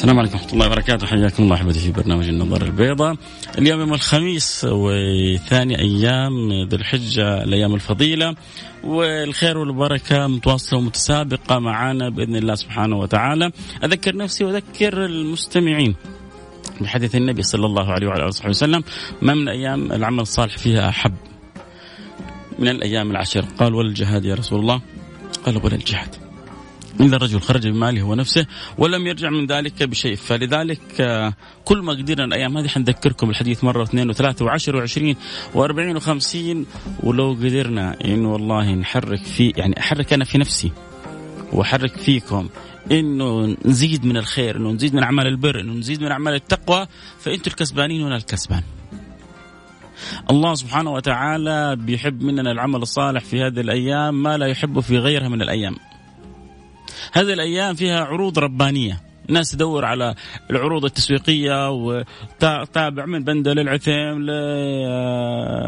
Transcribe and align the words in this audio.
السلام 0.00 0.18
عليكم 0.18 0.34
ورحمة 0.34 0.52
الله 0.52 0.66
وبركاته. 0.66 1.06
حياكم 1.06 1.42
الله 1.42 1.54
أحبتي 1.54 1.78
في 1.78 1.92
برنامج 1.92 2.28
النظارة 2.28 2.62
البيضاء. 2.62 3.16
اليوم 3.58 3.80
يوم 3.80 3.94
الخميس 3.94 4.66
وثاني 4.70 5.78
أيام 5.78 6.32
ذي 6.68 6.76
الحجة 6.76 7.44
الأيام 7.44 7.74
الفضيلة. 7.74 8.34
والخير 8.84 9.58
والبركة 9.58 10.26
متواصلة 10.26 10.78
ومتسابقة 10.78 11.58
معنا 11.58 12.08
بإذن 12.08 12.36
الله 12.36 12.54
سبحانه 12.54 12.98
وتعالى. 12.98 13.52
أذكر 13.84 14.16
نفسي 14.16 14.44
وأذكر 14.44 15.04
المستمعين 15.04 15.94
بحديث 16.80 17.14
النبي 17.14 17.42
صلى 17.42 17.66
الله 17.66 17.92
عليه 17.92 18.06
وعلى 18.06 18.22
آله 18.22 18.48
وسلم 18.48 18.84
ما 19.22 19.34
من 19.34 19.48
أيام 19.48 19.92
العمل 19.92 20.20
الصالح 20.20 20.58
فيها 20.58 20.88
أحب؟ 20.88 21.14
من 22.58 22.68
الأيام 22.68 23.10
العشر. 23.10 23.44
قال 23.58 23.74
ولا 23.74 23.88
الجهاد 23.88 24.24
يا 24.24 24.34
رسول 24.34 24.60
الله. 24.60 24.80
قال 25.44 25.56
ولا 25.56 25.74
الجهاد 25.74 26.29
إلا 27.00 27.16
الرجل 27.16 27.40
خرج 27.40 27.68
بماله 27.68 28.02
ونفسه 28.02 28.46
ولم 28.78 29.06
يرجع 29.06 29.30
من 29.30 29.46
ذلك 29.46 29.82
بشيء. 29.82 30.16
فلذلك 30.16 31.00
آه، 31.00 31.34
كل 31.64 31.82
ما 31.82 31.92
قدرنا 31.92 32.24
الأيام 32.24 32.56
هذه 32.56 32.68
حنذكركم 32.68 33.30
الحديث 33.30 33.64
مرة 33.64 33.80
واثنين 33.80 34.10
وثلاثة 34.10 34.44
وعشر 34.44 34.76
وعشرين 34.76 35.16
وأربعين 35.54 35.96
وخمسين 35.96 36.66
ولو 37.02 37.32
قدرنا 37.32 37.96
إنه 38.04 38.32
والله 38.32 38.74
نحرك 38.74 39.22
في 39.22 39.52
يعني 39.56 39.80
أحرك 39.80 40.12
أنا 40.12 40.24
في 40.24 40.38
نفسي 40.38 40.72
وأحرك 41.52 41.96
فيكم 41.96 42.48
إنه 42.90 43.56
نزيد 43.64 44.04
من 44.04 44.16
الخير 44.16 44.56
إنه 44.56 44.70
نزيد 44.70 44.94
من 44.94 45.02
أعمال 45.02 45.26
البر 45.26 45.60
إنه 45.60 45.72
نزيد 45.72 46.02
من 46.02 46.10
أعمال 46.10 46.34
التقوى 46.34 46.86
فانتم 47.18 47.50
الكسبانين 47.50 48.02
وأنا 48.02 48.16
الكسبان. 48.16 48.62
الله 50.30 50.54
سبحانه 50.54 50.90
وتعالى 50.90 51.76
بيحب 51.76 52.22
مننا 52.22 52.52
العمل 52.52 52.82
الصالح 52.82 53.24
في 53.24 53.42
هذه 53.42 53.60
الأيام 53.60 54.22
ما 54.22 54.36
لا 54.36 54.46
يحبه 54.46 54.80
في 54.80 54.98
غيرها 54.98 55.28
من 55.28 55.42
الأيام. 55.42 55.76
هذه 57.12 57.32
الأيام 57.32 57.74
فيها 57.74 58.04
عروض 58.04 58.38
ربانية. 58.38 59.00
الناس 59.28 59.50
تدور 59.50 59.84
على 59.84 60.14
العروض 60.50 60.84
التسويقية 60.84 61.70
وتابع 61.70 63.06
من 63.06 63.24
بندل 63.24 63.58
العثيم 63.58 64.26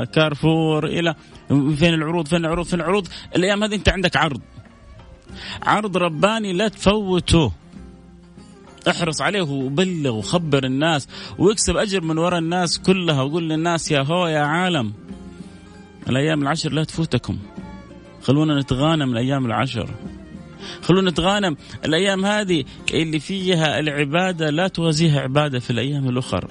لكارفور 0.03 0.87
إلى 0.87 1.15
فين 1.49 1.95
العروض 1.95 2.29
فين 2.29 2.45
العروض 2.45 2.67
فين 2.67 2.81
العروض. 2.81 3.09
الأيام 3.37 3.65
هذه 3.65 3.75
أنت 3.75 3.89
عندك 3.89 4.17
عرض. 4.17 4.41
عرض 5.63 5.97
رباني 5.97 6.53
لا 6.53 6.69
تفوته. 6.69 7.53
احرص 8.91 9.21
عليه 9.21 9.43
وبلغ 9.43 10.11
وخبر 10.11 10.65
الناس 10.65 11.09
واكسب 11.39 11.77
أجر 11.77 12.01
من 12.01 12.19
وراء 12.19 12.39
الناس 12.39 12.79
كلها 12.79 13.23
وقول 13.23 13.49
للناس 13.49 13.91
يا 13.91 14.01
هو 14.01 14.27
يا 14.27 14.41
عالم. 14.41 14.93
الأيام 16.09 16.43
العشر 16.43 16.73
لا 16.73 16.85
تفوتكم. 16.85 17.39
خلونا 18.23 18.61
نتغانم 18.61 19.13
الأيام 19.13 19.47
العشر. 19.47 19.91
خلونا 20.83 21.11
نتغانم. 21.11 21.57
الأيام 21.85 22.25
هذه 22.25 22.65
اللي 22.95 23.21
فيها 23.21 23.79
العبادة 23.79 24.51
لا 24.51 24.69
توازيها 24.69 25.21
عبادة 25.21 25.59
في 25.59 25.71
الأيام 25.71 26.09
الاخرى 26.09 26.49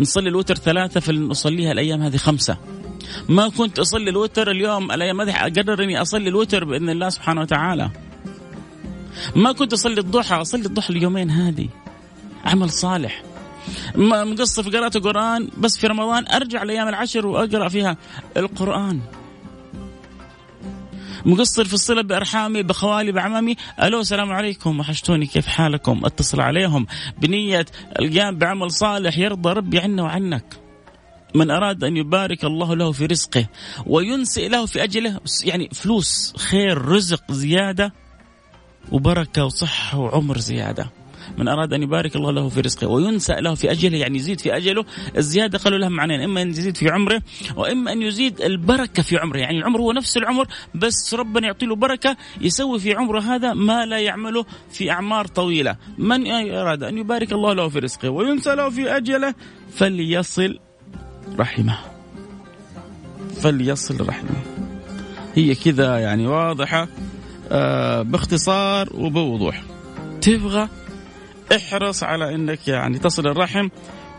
نصلي 0.00 0.28
الوتر 0.28 0.54
ثلاثة 0.54 1.00
فلنصليها 1.00 1.72
الأيام 1.72 2.02
هذه 2.02 2.16
خمسة. 2.16 2.56
ما 3.28 3.48
كنت 3.48 3.78
أصلي 3.78 4.10
الوتر 4.10 4.50
اليوم 4.50 4.92
الأيام 4.92 5.20
هذه 5.20 5.46
أقرر 5.46 5.84
إني 5.84 6.02
أصلي 6.02 6.28
الوتر 6.28 6.64
بإذن 6.64 6.90
الله 6.90 7.08
سبحانه 7.08 7.40
وتعالى. 7.40 7.90
ما 9.36 9.52
كنت 9.52 9.72
أصلي 9.72 10.00
الضحى 10.00 10.34
أصلي 10.34 10.66
الضحى 10.66 10.94
اليومين 10.94 11.30
هذه. 11.30 11.68
عمل 12.44 12.70
صالح. 12.70 13.22
مقصر 13.96 14.62
في 14.62 14.70
قراءة 14.70 14.96
القرآن 14.96 15.48
بس 15.58 15.78
في 15.78 15.86
رمضان 15.86 16.26
أرجع 16.26 16.62
الأيام 16.62 16.88
العشر 16.88 17.26
وأقرأ 17.26 17.68
فيها 17.68 17.96
القرآن. 18.36 19.00
مقصر 21.24 21.64
في 21.64 21.74
الصلة 21.74 22.02
بأرحامي 22.02 22.62
بخوالي 22.62 23.12
بعمامي. 23.12 23.56
ألو 23.82 24.00
السلام 24.00 24.32
عليكم. 24.32 24.80
وحشتوني. 24.80 25.26
كيف 25.26 25.46
حالكم؟ 25.46 26.00
أتصل 26.04 26.40
عليهم 26.40 26.86
بنية 27.18 27.66
القيام 28.00 28.38
بعمل 28.38 28.70
صالح. 28.70 29.18
يرضى 29.18 29.52
ربي 29.52 29.78
عنا 29.78 30.02
وعنك. 30.02 30.44
من 31.34 31.50
أراد 31.50 31.84
أن 31.84 31.96
يبارك 31.96 32.44
الله 32.44 32.76
له 32.76 32.92
في 32.92 33.06
رزقه 33.06 33.46
وينسئ 33.86 34.48
له 34.48 34.66
في 34.66 34.84
أجله. 34.84 35.20
يعني 35.44 35.68
فلوس 35.72 36.34
خير 36.36 36.78
رزق 36.78 37.32
زيادة 37.32 37.92
وبركة 38.92 39.44
وصحة 39.44 39.98
وعمر 39.98 40.38
زيادة. 40.38 40.90
من 41.38 41.48
أراد 41.48 41.72
أن 41.72 41.82
يبارك 41.82 42.16
الله 42.16 42.30
له 42.30 42.48
في 42.48 42.60
رزقه 42.60 42.86
وينسأ 42.86 43.32
له 43.32 43.54
في 43.54 43.70
أجله 43.70 43.98
يعني 43.98 44.18
يزيد 44.18 44.40
في 44.40 44.56
أجله 44.56 44.84
الزيادة 45.16 45.58
قالوا 45.58 45.78
لها 45.78 45.88
معنيين 45.88 46.20
إما 46.20 46.42
أن 46.42 46.48
يزيد 46.48 46.76
في 46.76 46.90
عمره 46.90 47.22
وإما 47.56 47.92
أن 47.92 48.02
يزيد 48.02 48.40
البركة 48.40 49.02
في 49.02 49.18
عمره 49.18 49.38
يعني 49.38 49.58
العمر 49.58 49.80
هو 49.80 49.92
نفس 49.92 50.16
العمر 50.16 50.46
بس 50.74 51.14
ربنا 51.14 51.46
يعطي 51.46 51.66
له 51.66 51.76
بركة 51.76 52.16
يسوي 52.40 52.78
في 52.78 52.94
عمره 52.94 53.20
هذا 53.20 53.52
ما 53.52 53.86
لا 53.86 53.98
يعمله 53.98 54.44
في 54.70 54.90
أعمار 54.90 55.26
طويلة. 55.26 55.76
من 55.98 56.26
أراد 56.52 56.82
أن 56.82 56.98
يبارك 56.98 57.32
الله 57.32 57.52
له 57.52 57.68
في 57.68 57.78
رزقه 57.78 58.08
وينسى 58.10 58.54
له 58.54 58.70
في 58.70 58.96
أجله 58.96 59.34
فليصل 59.70 60.58
رحمه. 61.38 61.78
فليصل 63.40 64.06
رحمه. 64.08 64.36
هي 65.34 65.54
كذا 65.54 65.98
يعني 65.98 66.26
واضحة 66.26 66.88
آه 67.52 68.02
باختصار 68.02 68.88
وبوضوح. 68.94 69.62
تبغى 70.20 70.68
احرص 71.56 72.02
على 72.02 72.34
إنك 72.34 72.68
يعني 72.68 72.98
تصل 72.98 73.26
الرحم 73.26 73.68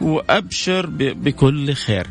وأبشر 0.02 0.86
بكل 1.00 1.74
خير. 1.74 2.08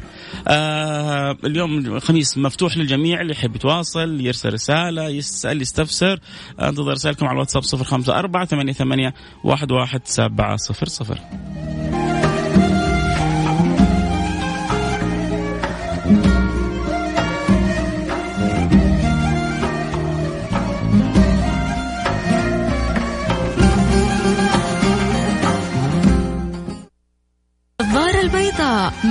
آه 0.49 1.37
اليوم 1.45 1.79
الخميس 1.79 2.39
مفتوح 2.39 2.77
للجميع 2.77 3.21
اللي 3.21 3.33
يحب 3.33 3.57
يتواصل 3.57 4.21
يرسل 4.21 4.53
رسالة 4.53 5.09
يسأل 5.09 5.63
يستفسر 5.63 6.21
انتظر 6.61 6.93
رسائلكم 6.93 7.27
على 7.27 7.35
الواتساب 7.35 7.63
054 7.75 8.47
88 8.47 9.13
11700 9.45 11.64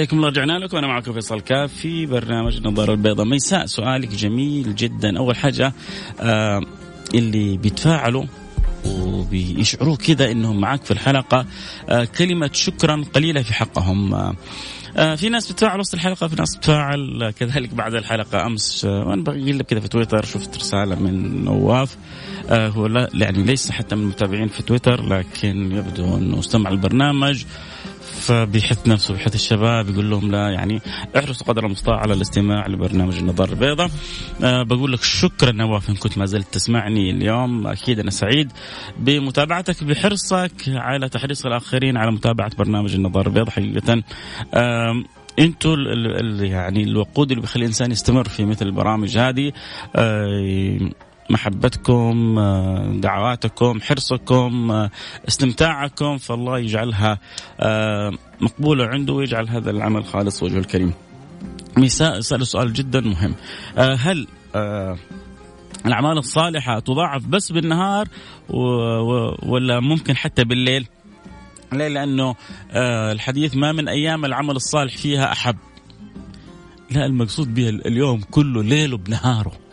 حياكم 0.00 0.16
الله 0.16 0.28
رجعنا 0.28 0.58
لكم. 0.58 0.76
أنا 0.76 0.86
معكم 0.86 1.12
فيصل 1.12 1.40
كاف 1.40 1.72
في 1.72 2.06
برنامج 2.06 2.56
النظاره 2.56 2.92
البيضاء 2.92 3.26
ميساء 3.26 3.66
سؤالك 3.66 4.08
جميل 4.08 4.74
جدا. 4.74 5.18
أول 5.18 5.36
حاجة 5.36 5.72
آه 6.20 6.62
اللي 7.14 7.56
بيتفاعلوا 7.56 8.24
وبيشعروا 8.86 9.96
كذا 9.96 10.30
إنهم 10.30 10.60
معك 10.60 10.84
في 10.84 10.90
الحلقة 10.90 11.46
آه 11.88 12.04
كلمة 12.04 12.50
شكرا 12.52 13.04
قليلة 13.14 13.42
في 13.42 13.54
حقهم. 13.54 14.14
آه 14.14 14.34
آه 14.96 15.14
في 15.14 15.28
ناس 15.28 15.52
بتفاعل 15.52 15.80
وسط 15.80 15.94
الحلقة 15.94 16.28
في 16.28 16.36
ناس 16.36 16.56
بتفاعل 16.56 17.30
كذلك 17.38 17.74
بعد 17.74 17.94
الحلقة 17.94 18.46
أمس. 18.46 18.84
آه 18.84 19.08
وأنا 19.08 19.22
بقلب 19.22 19.62
كذا 19.62 19.80
في 19.80 19.88
تويتر 19.88 20.24
شفت 20.24 20.56
رسالة 20.56 20.94
من 20.94 21.44
نواف. 21.44 21.96
آه 22.48 22.68
هو 22.68 22.86
لا 22.86 23.08
يعني 23.14 23.42
ليس 23.42 23.70
حتى 23.70 23.96
من 23.96 24.02
المتابعين 24.02 24.48
في 24.48 24.62
تويتر 24.62 25.08
لكن 25.08 25.72
يبدو 25.72 26.16
أنه 26.16 26.38
استمع 26.38 26.70
البرنامج. 26.70 27.44
فبيحث 28.20 28.88
نفسه 28.88 29.14
بيحث 29.14 29.34
الشباب 29.34 29.88
يقول 29.88 30.10
لهم 30.10 30.30
لا 30.30 30.50
يعني 30.50 30.80
احرصوا 31.18 31.46
قدر 31.46 31.66
المستطاع 31.66 31.96
على 31.96 32.14
الاستماع 32.14 32.66
لبرنامج 32.66 33.18
النظاره 33.18 33.50
البيضاء. 33.50 33.90
أه 34.42 34.62
بقول 34.62 34.92
لك 34.92 35.02
شكرا 35.02 35.52
نواف 35.52 35.90
ان 35.90 35.94
كنت 35.94 36.18
ما 36.18 36.26
زلت 36.26 36.54
تسمعني 36.54 37.10
اليوم. 37.10 37.66
أكيد 37.66 38.00
أنا 38.00 38.10
سعيد 38.10 38.52
بمتابعتك 38.98 39.84
بحرصك 39.84 40.52
على 40.68 41.08
تحريص 41.08 41.46
الآخرين 41.46 41.96
على 41.96 42.12
متابعة 42.12 42.56
برنامج 42.58 42.94
النظاره 42.94 43.28
البيضاء 43.28 43.50
حقيقة. 43.50 44.02
أه 44.54 45.04
أنتوا 45.38 45.76
يعني 46.40 46.82
الوقود 46.82 47.30
اللي 47.30 47.40
بيخلي 47.40 47.62
الإنسان 47.62 47.90
يستمر 47.90 48.28
في 48.28 48.44
مثل 48.44 48.66
البرامج 48.66 49.18
هذه 49.18 49.52
أه 49.96 50.90
محبتكم 51.30 52.38
آه، 52.38 52.92
دعواتكم 52.94 53.80
حرصكم 53.80 54.70
آه، 54.70 54.90
استمتاعكم 55.28 56.18
فالله 56.18 56.58
يجعلها 56.58 57.18
آه، 57.60 58.12
مقبولة 58.40 58.86
عنده 58.86 59.12
ويجعل 59.12 59.48
هذا 59.48 59.70
العمل 59.70 60.04
خالص 60.04 60.42
وجهه 60.42 60.58
الكريم. 60.58 60.92
سأل 61.86 62.46
سؤال 62.46 62.72
جدا 62.72 63.00
مهم. 63.00 63.34
هل 63.76 64.26
الأعمال 65.86 66.18
الصالحة 66.18 66.78
تضاعف 66.78 67.26
بس 67.26 67.52
بالنهار 67.52 68.08
ولا 69.42 69.80
ممكن 69.80 70.16
حتى 70.16 70.44
بالليل؟ 70.44 70.86
ليه؟ 71.72 71.88
لأنه 71.88 72.34
الحديث 73.12 73.56
ما 73.56 73.72
من 73.72 73.88
أيام 73.88 74.24
العمل 74.24 74.56
الصالح 74.56 74.96
فيها 74.96 75.32
أحب. 75.32 75.56
لا 76.90 77.06
المقصود 77.06 77.54
به 77.54 77.68
اليوم 77.68 78.20
كله 78.20 78.62
ليله 78.62 78.96
بنهاره. 78.96 79.69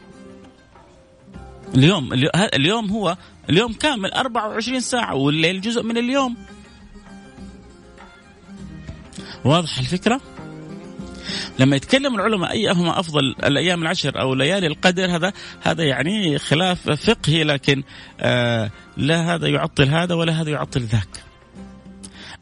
اليوم 1.75 2.13
اليوم 2.53 2.89
هو 2.89 3.17
اليوم 3.49 3.73
كامل 3.73 4.11
24 4.11 4.79
ساعة 4.79 5.15
والليل 5.15 5.61
جزء 5.61 5.83
من 5.83 5.97
اليوم 5.97 6.35
واضح 9.45 9.79
الفكرة؟ 9.79 10.21
لما 11.59 11.75
يتكلم 11.75 12.15
العلماء 12.15 12.51
أيهما 12.51 12.99
أفضل 12.99 13.35
الأيام 13.43 13.81
العشر 13.81 14.21
أو 14.21 14.33
ليالي 14.33 14.67
القدر 14.67 15.15
هذا 15.15 15.33
هذا 15.61 15.83
يعني 15.83 16.39
خلاف 16.39 16.89
فقهي 16.89 17.43
لكن 17.43 17.83
آه 18.19 18.71
لا 18.97 19.35
هذا 19.35 19.47
يعطل 19.47 19.87
هذا 19.89 20.15
ولا 20.15 20.41
هذا 20.41 20.49
يعطل 20.49 20.81
ذاك. 20.81 21.23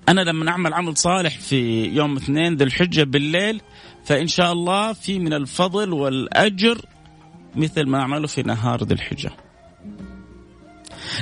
أنا 0.10 0.22
لما 0.22 0.50
أعمل 0.50 0.74
عمل 0.74 0.98
صالح 0.98 1.40
في 1.40 1.86
يوم 1.86 2.18
اثنين 2.18 2.56
ذي 2.56 2.64
الحجة 2.64 3.04
بالليل 3.04 3.62
فإن 4.06 4.28
شاء 4.28 4.52
الله 4.52 4.94
في 4.94 5.20
من 5.20 5.34
الفضل 5.34 5.94
والأجر 5.94 6.82
مثل 7.56 7.90
ما 7.90 8.04
عملوا 8.04 8.28
في 8.28 8.44
نهار 8.44 8.84
ذي 8.84 8.94
الحجة. 8.94 9.32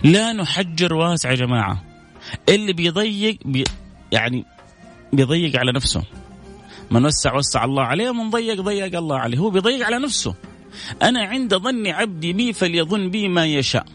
لا 0.03 0.33
نحجر 0.33 0.93
واسع 0.93 1.31
يا 1.31 1.35
جماعة. 1.35 1.83
اللي 2.49 2.73
بيضيق 2.73 3.37
بي 3.45 3.63
يعني 4.11 4.45
بيضيق 5.13 5.59
على 5.59 5.71
نفسه. 5.71 6.03
من 6.91 7.05
وسع 7.05 7.35
وسع 7.35 7.65
الله 7.65 7.83
عليه 7.83 8.09
ومن 8.09 8.29
ضيق 8.29 8.61
ضيق 8.61 8.97
الله 8.97 9.19
عليه. 9.19 9.37
هو 9.37 9.49
بيضيق 9.49 9.85
على 9.85 9.99
نفسه. 9.99 10.35
أنا 11.01 11.25
عند 11.25 11.55
ظن 11.55 11.87
عبدي 11.87 12.33
بي 12.33 12.53
فليظن 12.53 13.09
بي 13.09 13.27
ما 13.27 13.45
يشاء. 13.45 13.85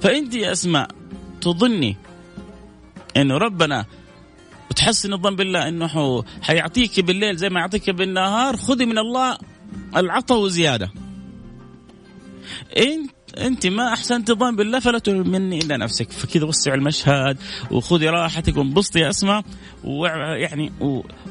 فأنت 0.00 0.34
يا 0.34 0.52
أسماء 0.52 0.88
تظني 1.40 1.96
أنه 3.16 3.38
ربنا 3.38 3.86
وتحسن 4.70 5.12
الظن 5.12 5.36
بالله 5.36 5.68
إنه 5.68 6.24
حيعطيك 6.42 7.00
بالليل 7.00 7.36
زي 7.36 7.48
ما 7.48 7.60
يعطيك 7.60 7.90
بالنهار 7.90 8.56
خذي 8.56 8.86
من 8.86 8.98
الله 8.98 9.38
العطاء 9.96 10.38
وزياده 10.38 10.90
انت 12.78 13.10
أنت 13.38 13.66
ما 13.66 13.92
أحسنت 13.92 14.32
ظن 14.32 14.56
بالله 14.56 14.80
فلا 14.80 15.00
مني 15.08 15.58
إلا 15.58 15.76
نفسك. 15.76 16.10
فكذا 16.10 16.44
وسع 16.44 16.74
المشهد 16.74 17.36
وخذي 17.70 18.08
راحتك 18.08 18.56
وانبسطي 18.56 19.00
يا 19.00 19.10
أسماء. 19.10 19.44
ويعني 19.84 20.72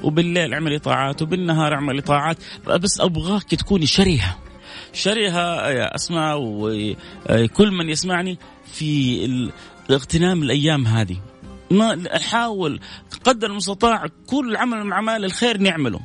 وبالليل 0.04 0.54
اعملي 0.54 0.80
طاعات 0.80 1.22
وبالنهار 1.22 1.74
اعملي 1.74 2.02
طاعات 2.02 2.38
بس 2.68 3.00
أبغاك 3.00 3.44
تكوني 3.44 3.86
شريهة. 3.86 4.38
شريهة 4.94 5.70
يا 5.70 5.96
أسماء 5.96 6.38
وكل 6.42 7.72
من 7.72 7.90
يسمعني 7.90 8.38
في 8.74 9.52
اغتنام 9.92 10.44
الأيام 10.44 10.88
هذه. 10.88 11.18
ما 11.72 12.04
احاول 12.16 12.80
قدر 13.24 13.48
المستطاع 13.48 14.06
كل 14.28 14.56
عمل 14.58 14.84
من 14.84 14.92
أعمال 14.92 15.26
الخير 15.26 15.58
نعمله. 15.58 16.00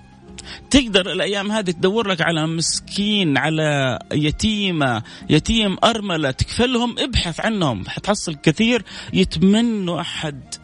تقدر 0.70 1.12
الأيام 1.12 1.52
هذه 1.52 1.70
تدور 1.70 2.08
لك 2.08 2.20
على 2.20 2.46
مسكين 2.46 3.38
على 3.38 3.98
يتيمة 4.12 5.02
يتيم 5.30 5.76
أرملة 5.84 6.30
تكفلهم 6.30 6.98
ابحث 6.98 7.40
عنهم. 7.40 7.88
حتحصل 7.88 8.34
كثير 8.34 8.82
يتمنوا 9.12 10.00
أحد 10.00 10.54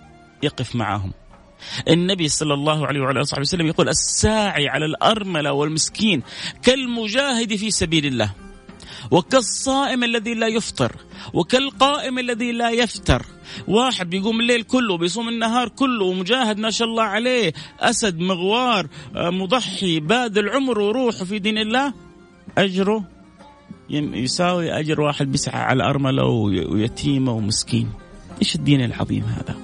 يقف 0.42 0.76
معهم. 0.76 1.12
النبي 1.88 2.28
صلى 2.28 2.54
الله 2.54 2.86
عليه 2.86 3.00
وعلى 3.00 3.20
آله 3.20 3.40
وسلم 3.40 3.66
يقول 3.66 3.88
الساعي 3.88 4.68
على 4.68 4.84
الأرملة 4.84 5.52
والمسكين 5.52 6.22
كالمجاهد 6.62 7.56
في 7.56 7.70
سبيل 7.70 8.06
الله. 8.06 8.41
وكالصائم 9.12 10.04
الذي 10.04 10.34
لا 10.34 10.46
يفطر 10.46 10.92
وكالقائم 11.34 12.18
الذي 12.18 12.52
لا 12.52 12.70
يفتر 12.70 13.26
واحد 13.68 14.10
بيقوم 14.10 14.40
الليل 14.40 14.62
كله 14.62 14.98
بيصوم 14.98 15.28
النهار 15.28 15.68
كله 15.68 16.04
ومجاهد 16.04 16.58
ما 16.58 16.70
شاء 16.70 16.88
الله 16.88 17.02
عليه 17.02 17.52
أسد 17.80 18.18
مغوار 18.18 18.86
آه، 19.16 19.30
مضحي 19.30 20.00
باذل 20.00 20.48
عمره 20.48 20.88
وروحه 20.88 21.24
في 21.24 21.38
دين 21.38 21.58
الله 21.58 21.92
أجره 22.58 23.04
يساوي 23.90 24.78
أجر 24.80 25.00
واحد 25.00 25.32
بيسعى 25.32 25.60
على 25.60 25.84
أرملة 25.84 26.24
ويتيمة 26.24 27.32
ومسكين. 27.32 27.90
إيش 28.42 28.54
الدين 28.54 28.84
العظيم 28.84 29.24
هذا؟ 29.24 29.56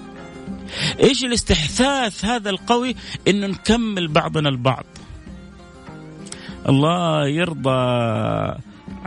إيش 1.00 1.24
الاستحثاث 1.24 2.24
هذا 2.24 2.50
القوي؟ 2.50 2.94
إنه 3.28 3.46
نكمل 3.46 4.08
بعضنا 4.08 4.48
البعض. 4.48 4.84
الله 6.68 7.28
يرضى 7.28 8.58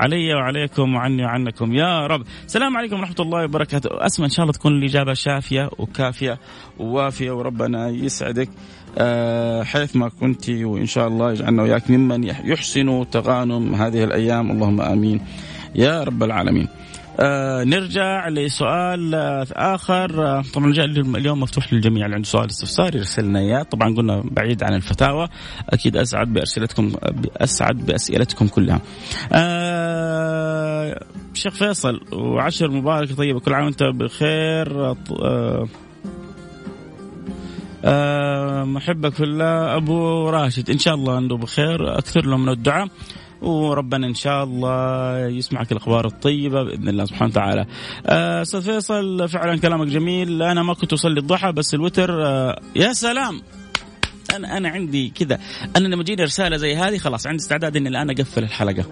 علي 0.01 0.33
وعليكم 0.33 0.95
وعني 0.95 1.25
وعنكم. 1.25 1.73
يا 1.73 2.07
رب. 2.07 2.23
السلام 2.45 2.77
عليكم 2.77 2.99
ورحمة 2.99 3.15
الله 3.19 3.43
وبركاته. 3.43 3.89
أسمع 4.05 4.25
إن 4.25 4.31
شاء 4.31 4.43
الله 4.43 4.53
تكون 4.53 4.77
الإجابة 4.77 5.13
شافية 5.13 5.69
وكافية 5.77 6.39
ووافية 6.79 7.31
وربنا 7.31 7.89
يسعدك. 7.89 8.49
أه 8.97 9.63
حيث 9.63 9.95
ما 9.95 10.09
كنت 10.09 10.49
وإن 10.49 10.85
شاء 10.85 11.07
الله 11.07 11.31
يجعلنا 11.31 11.63
وياك 11.63 11.91
ممن 11.91 12.23
يحسن 12.23 13.05
تغانم 13.11 13.75
هذه 13.75 14.03
الأيام. 14.03 14.51
اللهم 14.51 14.81
آمين. 14.81 15.21
يا 15.75 16.03
رب 16.03 16.23
العالمين. 16.23 16.67
آه 17.19 17.63
نرجع 17.63 18.27
لسؤال 18.27 19.15
آه 19.15 19.47
آخر. 19.51 20.25
آه 20.25 20.43
طبعا 20.53 20.71
اليوم 20.71 21.39
مفتوح 21.39 21.73
للجميع 21.73 22.05
اللي 22.05 22.15
عنده 22.15 22.27
سؤال 22.27 22.49
استفسار 22.49 22.95
يرسل 22.95 23.23
لنا 23.23 23.39
إياه. 23.39 23.63
طبعا 23.63 23.95
قلنا 23.95 24.23
بعيد 24.31 24.63
عن 24.63 24.73
الفتاوى 24.73 25.27
أكيد 25.69 25.97
أسعد 25.97 26.33
باسئلتكم 26.33 26.91
أسعد 27.37 27.77
بأسئلتكم 27.85 28.47
كلها. 28.47 28.81
شيخ 31.33 31.53
فيصل 31.53 32.01
وعشر 32.13 32.71
مبارك. 32.71 33.17
طيب 33.17 33.37
كل 33.37 33.53
عام 33.53 33.65
وأنت 33.65 33.83
بخير. 33.83 34.95
آه 37.85 38.63
محبك 38.63 39.13
في 39.13 39.23
الله 39.23 39.75
أبو 39.75 40.29
راشد 40.29 40.69
إن 40.69 40.77
شاء 40.77 40.95
الله 40.95 41.17
انه 41.17 41.37
بخير. 41.37 41.97
أكثر 41.97 42.25
له 42.25 42.37
من 42.37 42.49
الدعاء. 42.49 42.87
وربنا 43.41 44.07
إن 44.07 44.13
شاء 44.13 44.43
الله 44.43 45.17
يسمعك 45.27 45.71
الأخبار 45.71 46.05
الطيبة 46.05 46.63
بإذن 46.63 46.89
الله 46.89 47.05
سبحانه 47.05 47.31
وتعالى. 47.31 47.65
آه، 48.05 48.41
أستاذ 48.41 48.61
فيصل 48.61 49.29
فعلا 49.29 49.59
كلامك 49.59 49.87
جميل. 49.87 50.43
أنا 50.43 50.63
ما 50.63 50.73
كنت 50.73 50.93
أصلي 50.93 51.19
الضحى 51.19 51.51
بس 51.51 51.73
الوتر 51.73 52.25
آه 52.25 52.61
يا 52.75 52.93
سلام! 52.93 53.41
أنا 54.35 54.57
أنا 54.57 54.69
عندي 54.69 55.09
كذا. 55.09 55.39
أنا 55.75 55.87
لما 55.87 56.03
تجيني 56.03 56.23
رسالة 56.23 56.57
زي 56.57 56.75
هذه 56.75 56.97
خلاص 56.97 57.27
عندي 57.27 57.43
استعداد 57.43 57.75
إني 57.75 57.89
الآن 57.89 58.09
أقفل 58.09 58.43
الحلقة. 58.43 58.85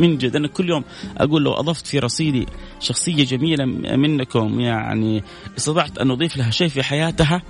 من 0.00 0.18
جد 0.18 0.36
أنا 0.36 0.48
كل 0.48 0.68
يوم 0.68 0.84
أقول 1.18 1.44
لو 1.44 1.52
أضفت 1.52 1.86
في 1.86 1.98
رصيدي 1.98 2.46
شخصية 2.80 3.24
جميلة 3.24 3.64
منكم 3.96 4.60
يعني 4.60 5.22
استطعت 5.58 5.98
أن 5.98 6.10
أضيف 6.10 6.36
لها 6.36 6.50
شيء 6.50 6.68
في 6.68 6.82
حياتها 6.82 7.42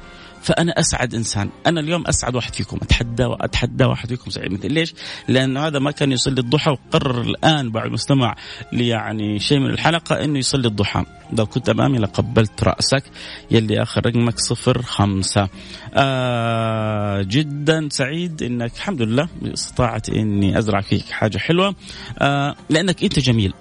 فأنا 0.43 0.81
أسعد 0.81 1.15
إنسان. 1.15 1.51
أنا 1.67 1.81
اليوم 1.81 2.07
أسعد 2.07 2.35
واحد 2.35 2.55
فيكم. 2.55 2.79
أتحدى 2.83 3.25
واتحدى 3.25 3.85
واحد 3.85 4.09
فيكم 4.09 4.31
سعيد. 4.31 4.53
مثل 4.53 4.73
ليش؟ 4.73 4.95
لأنه 5.29 5.67
هذا 5.67 5.79
ما 5.79 5.91
كان 5.91 6.13
يصلي 6.13 6.41
الضحى 6.41 6.71
وقرر 6.71 7.21
الآن 7.21 7.71
بعد 7.71 7.89
ما 7.89 7.95
استمع 7.95 8.35
شيء 9.39 9.59
من 9.59 9.71
الحلقة 9.71 10.25
إنه 10.25 10.39
يصلي 10.39 10.69
الضحى. 10.69 11.05
لو 11.39 11.47
كنت 11.47 11.69
أمامي 11.69 11.99
لقبلت 11.99 12.65
رأسك. 12.65 13.05
يلي 13.51 13.83
آخر 13.83 14.07
رقمك 14.07 14.39
صفر 14.39 14.83
خمسة. 14.83 15.49
آه 15.95 17.23
جدا 17.23 17.89
سعيد 17.91 18.43
إنك 18.43 18.73
الحمد 18.77 19.03
لله 19.03 19.29
استطعت 19.45 20.09
إني 20.09 20.59
أزرع 20.59 20.81
فيك 20.81 21.11
حاجة 21.11 21.39
حلوة. 21.39 21.75
آه 22.19 22.57
لأنك 22.71 23.03
أنت 23.03 23.19
جميل. 23.19 23.53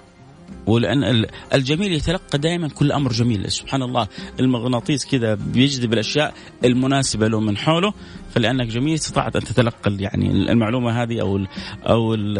ولأن 0.66 1.24
الجميل 1.54 1.92
يتلقى 1.92 2.38
دائما 2.38 2.68
كل 2.68 2.92
أمر 2.92 3.12
جميل. 3.12 3.52
سبحان 3.52 3.82
الله 3.82 4.08
المغناطيس 4.40 5.06
كذا 5.06 5.34
بيجذب 5.34 5.92
الأشياء 5.92 6.34
المناسبة 6.64 7.28
له 7.28 7.40
من 7.40 7.56
حوله 7.56 7.92
فلأنك 8.34 8.66
جميل 8.66 8.94
استطعت 8.94 9.36
أن 9.36 9.44
تتلقى 9.44 9.96
يعني 9.98 10.30
المعلومة 10.30 11.02
هذه 11.02 11.20
أو 11.20 11.36
ال 11.36 11.48
أو 11.86 12.14
ال 12.14 12.38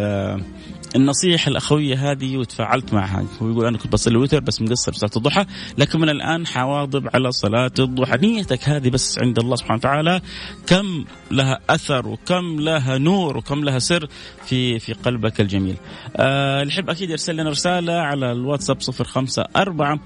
النصيحة 0.96 1.48
الأخوية 1.48 2.10
هذه 2.10 2.36
وتفاعلت 2.36 2.94
معها. 2.94 3.24
هو 3.42 3.50
يقول 3.50 3.66
أنا 3.66 3.78
كنت 3.78 3.92
بصلي 3.92 4.12
الوتر 4.12 4.40
بس 4.40 4.62
مقصر 4.62 4.92
صلاة 4.92 5.10
الضحى 5.16 5.46
لكن 5.78 6.00
من 6.00 6.08
الآن 6.08 6.46
حواظب 6.46 7.08
على 7.14 7.32
صلاة 7.32 7.72
الضحى. 7.78 8.16
نيتك 8.16 8.68
هذه 8.68 8.90
بس 8.90 9.18
عند 9.18 9.38
الله 9.38 9.56
سبحانه 9.56 9.78
وتعالى. 9.78 10.20
كم 10.66 11.04
لها 11.30 11.60
أثر 11.70 12.08
وكم 12.08 12.60
لها 12.60 12.98
نور 12.98 13.36
وكم 13.36 13.64
لها 13.64 13.78
سر 13.78 14.08
في 14.46 14.78
في 14.78 14.92
قلبك 14.92 15.40
الجميل. 15.40 15.76
اللي 16.16 16.72
يحب 16.72 16.90
أكيد 16.90 17.10
يرسل 17.10 17.36
لنا 17.36 17.50
رسالة 17.50 17.92
على 17.92 18.32
الواتساب 18.32 18.76
054 18.82 20.00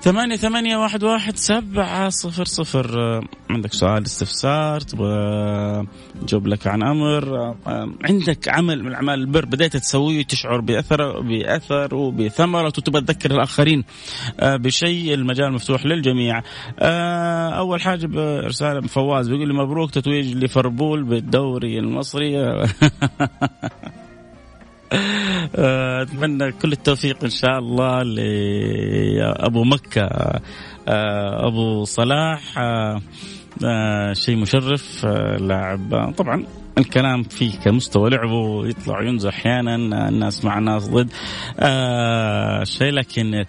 ثمانية 0.00 0.36
ثمانية 0.36 0.76
واحد 0.76 1.04
واحد 1.04 1.36
سبعة 1.36 2.08
صفر 2.08 2.44
صفر. 2.44 3.00
آه، 3.00 3.22
عندك 3.50 3.72
سؤال 3.72 4.02
استفسار 4.02 4.80
تبغى 4.80 5.86
جاوب 6.22 6.46
لك 6.46 6.66
عن 6.66 6.82
أمر 6.82 7.36
آه، 7.36 7.92
عندك 8.04 8.48
عمل 8.48 8.82
من 8.84 8.94
أعمال 8.94 9.20
البر 9.20 9.44
بدأت 9.44 9.76
تسويه 9.76 10.24
تشعر 10.24 10.60
بأثر 10.60 11.20
بأثر 11.20 11.94
وبثمرة 11.94 12.66
وتبغى 12.66 13.02
تذكر 13.02 13.30
الآخرين 13.30 13.84
آه، 14.40 14.56
بشيء 14.56 15.14
المجال 15.14 15.52
مفتوح 15.52 15.86
للجميع. 15.86 16.42
أول 17.58 17.80
حاجة 17.80 18.06
برسالة 18.06 18.80
فواز 18.80 19.28
بيقول 19.28 19.48
لي 19.48 19.54
مبروك 19.54 19.90
تتويج 19.90 20.34
ليفربول 20.36 21.04
بالدوري 21.04 21.78
المصري. 21.78 22.38
آه، 22.38 22.68
أتمنى 26.02 26.52
كل 26.52 26.72
التوفيق 26.72 27.24
إن 27.24 27.30
شاء 27.30 27.58
الله 27.58 28.02
لابو 28.02 29.64
مكة. 29.64 30.02
آه، 30.88 31.48
أبو 31.48 31.84
صلاح 31.84 32.58
آه، 32.58 34.12
شيء 34.12 34.36
مشرف 34.36 35.06
لاعب. 35.40 36.14
طبعا 36.16 36.44
الكلام 36.78 37.22
فيه 37.22 37.58
كمستوى 37.64 38.10
لعبه 38.10 38.66
يطلع 38.66 39.02
ينزل 39.02 39.28
أحيانا 39.28 39.74
الناس 40.08 40.44
مع 40.44 40.58
ناس 40.58 40.88
ضد. 40.88 41.10
شيء 42.64 42.92
لكن 42.92 43.44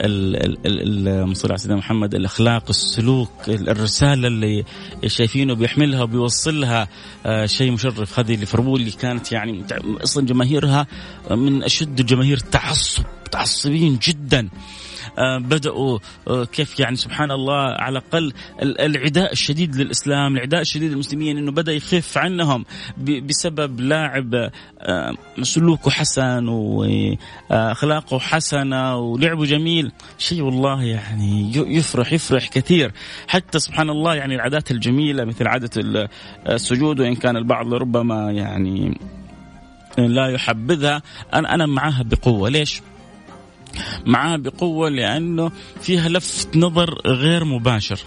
المصلي 0.00 1.50
على 1.50 1.58
سيدنا 1.58 1.76
محمد 1.76 2.14
الأخلاق 2.14 2.64
السلوك 2.68 3.30
الرسالة 3.48 4.28
اللي 4.28 4.64
شايفينه 5.06 5.54
بيحملها 5.54 6.02
وبيوصلها 6.02 6.88
آه، 7.26 7.46
شيء 7.46 7.70
مشرف. 7.70 8.18
هذه 8.18 8.36
ليفربول 8.36 8.80
اللي 8.80 8.90
كانت 8.90 9.32
يعني 9.32 9.64
أصلا 10.02 10.26
جماهيرها 10.26 10.86
من 11.30 11.62
أشد 11.62 12.00
الجماهير 12.00 12.38
تعصب 12.38 13.04
متعصبين 13.26 13.98
جدا. 14.02 14.48
بدأوا 15.38 15.98
آه، 16.28 16.44
كيف 16.44 16.80
يعني 16.80 16.96
سبحان 16.96 17.30
الله 17.30 17.54
على 17.54 17.98
الأقل 17.98 18.32
العداء 18.62 19.32
الشديد 19.32 19.76
للإسلام 19.76 20.36
العداء 20.36 20.60
الشديد 20.60 20.90
للمسلمين 20.90 21.38
أنه 21.38 21.52
بدأ 21.52 21.72
يخف 21.72 22.18
عنهم 22.18 22.64
بسبب 22.98 23.80
لاعب 23.80 24.50
آه، 24.80 25.14
سلوكه 25.42 25.90
حسن 25.90 26.48
وأخلاقه 26.48 28.18
حسنة 28.18 28.96
ولعبه 28.96 29.44
جميل. 29.44 29.92
شيء 30.18 30.42
والله 30.42 30.82
يعني 30.82 31.52
يفرح 31.54 32.12
يفرح 32.12 32.48
كثير. 32.48 32.92
حتى 33.28 33.58
سبحان 33.58 33.90
الله 33.90 34.14
يعني 34.14 34.34
العادات 34.34 34.70
الجميلة 34.70 35.24
مثل 35.24 35.46
عادة 35.48 35.70
السجود 36.48 37.00
وإن 37.00 37.14
كان 37.14 37.36
البعض 37.36 37.74
ربما 37.74 38.32
يعني 38.32 38.98
لا 39.98 40.26
يحبذها 40.26 41.02
أنا 41.34 41.54
أنا 41.54 41.66
معها 41.66 42.02
بقوة. 42.02 42.48
ليش؟ 42.48 42.82
معاه 44.06 44.36
بقوة 44.36 44.88
لأنه 44.88 45.52
فيها 45.80 46.08
لفت 46.08 46.56
نظر 46.56 47.00
غير 47.06 47.44
مباشر. 47.44 48.00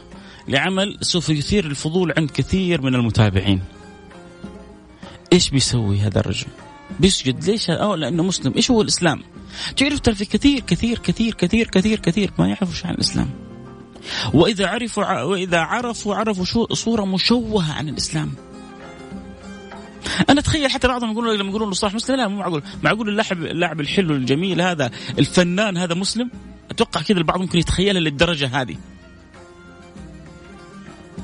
لعمل 0.47 0.97
سوف 1.01 1.29
يثير 1.29 1.65
الفضول 1.65 2.13
عند 2.17 2.31
كثير 2.31 2.81
من 2.81 2.95
المتابعين. 2.95 3.61
إيش 5.33 5.49
بيسوي 5.49 5.99
هذا 5.99 6.19
الرجل؟ 6.19 6.47
بيسجد 6.99 7.43
ليش؟ 7.43 7.69
أو 7.69 7.95
لأنه 7.95 8.23
مسلم. 8.23 8.53
إيش 8.55 8.71
هو 8.71 8.81
الإسلام؟ 8.81 9.23
تعرف 9.77 9.99
ترى 9.99 10.15
في 10.15 10.25
كثير 10.25 10.59
كثير 10.59 10.99
كثير 10.99 11.33
كثير 11.33 11.67
كثير 11.67 11.99
كثير 11.99 12.31
ما 12.39 12.47
يعرفوا 12.47 12.73
شو 12.73 12.87
عن 12.87 12.93
الإسلام. 12.93 13.29
وإذا 14.33 14.67
عرفوا 14.67 15.21
وإذا 15.21 15.59
عرفوا 15.59 16.15
عرفوا 16.15 16.45
شو 16.45 16.65
صورة 16.73 17.05
مشوهة 17.05 17.73
عن 17.73 17.89
الإسلام. 17.89 18.33
أنا 20.29 20.39
أتخيل 20.39 20.71
حتى 20.71 20.87
بعضهم 20.87 21.11
يقولون 21.11 21.37
لما 21.37 21.49
يقولون 21.49 21.73
صلاح 21.73 21.93
مسلم 21.93 22.17
لا 22.17 22.27
مو 22.27 22.37
معقول 22.39 22.63
معقول 22.83 23.09
اللاعب 23.09 23.43
اللاعب 23.43 23.81
الحلو 23.81 24.15
الجميل 24.15 24.61
هذا 24.61 24.91
الفنان 25.19 25.77
هذا 25.77 25.95
مسلم 25.95 26.29
أتوقع 26.71 27.01
كذا 27.01 27.17
البعض 27.17 27.39
ممكن 27.39 27.59
يتخيلها 27.59 28.01
للدرجة 28.01 28.61
هذه 28.61 28.75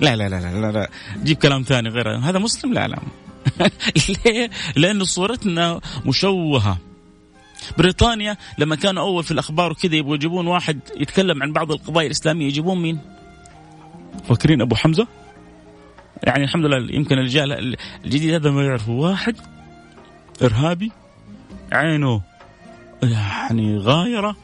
لا 0.02 0.16
لا 0.16 0.30
لا 0.30 0.40
لا 0.42 0.62
لا, 0.62 0.72
لا. 0.72 0.90
جيب 1.24 1.38
كلام 1.38 1.62
ثاني 1.62 1.90
غير 1.90 2.18
هذا 2.18 2.40
مسلم 2.40 2.74
لا 2.74 2.88
لا 2.88 3.00
ليه؟ 4.26 4.50
لأن 4.76 5.04
صورتنا 5.04 5.80
مشوهة 6.06 6.78
بريطانيا 7.78 8.38
لما 8.58 8.76
كانوا 8.76 9.04
أول 9.04 9.24
في 9.24 9.32
الأخبار 9.32 9.72
وكذا 9.72 9.96
يبغوا 9.96 10.16
يجيبون 10.16 10.48
واحد 10.48 10.80
يتكلم 10.98 11.44
عن 11.44 11.54
بعض 11.54 11.72
القضايا 11.72 12.08
الإسلامية 12.08 12.48
يجيبون 12.48 12.82
مين؟ 12.82 13.00
فاكرين 14.30 14.62
أبو 14.62 14.76
حمزة؟ 14.76 15.08
يعني 16.24 16.44
الحمد 16.44 16.66
لله 16.66 16.96
يمكن 16.96 17.18
الرجال 17.18 17.76
الجديد 18.06 18.34
هذا 18.34 18.52
ما 18.52 18.66
يعرفوا 18.66 19.10
واحد 19.10 19.36
إرهابي 20.44 20.92
عينه 21.72 22.22
يعني 23.04 23.78
غايرة 23.78 24.36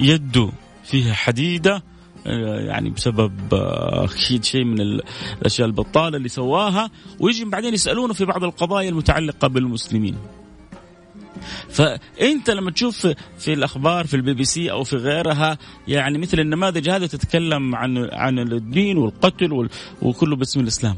يده 0.00 0.50
فيها 0.84 1.14
حديدة 1.14 1.82
يعني 2.26 2.90
بسبب 2.90 3.32
أكيد 3.52 4.44
شيء 4.44 4.64
من 4.64 4.80
الأشياء 4.80 5.66
البطالة 5.66 6.16
اللي 6.16 6.28
سواها 6.28 6.90
ويجي 7.20 7.44
بعدين 7.44 7.74
يسألونه 7.74 8.14
في 8.14 8.24
بعض 8.24 8.44
القضايا 8.44 8.88
المتعلقة 8.88 9.48
بالمسلمين. 9.48 10.16
فأنت 11.70 12.50
لما 12.50 12.70
تشوف 12.70 13.06
في 13.38 13.52
الأخبار 13.52 14.06
في 14.06 14.14
البي 14.14 14.34
بي 14.34 14.44
سي 14.44 14.70
أو 14.70 14.84
في 14.84 14.96
غيرها 14.96 15.58
يعني 15.88 16.18
مثل 16.18 16.40
النماذج 16.40 16.88
هذه 16.88 17.06
تتكلم 17.06 17.74
عن 17.74 18.08
عن 18.12 18.38
الدين 18.38 18.98
والقتل 18.98 19.68
وكله 20.02 20.36
باسم 20.36 20.60
الإسلام. 20.60 20.96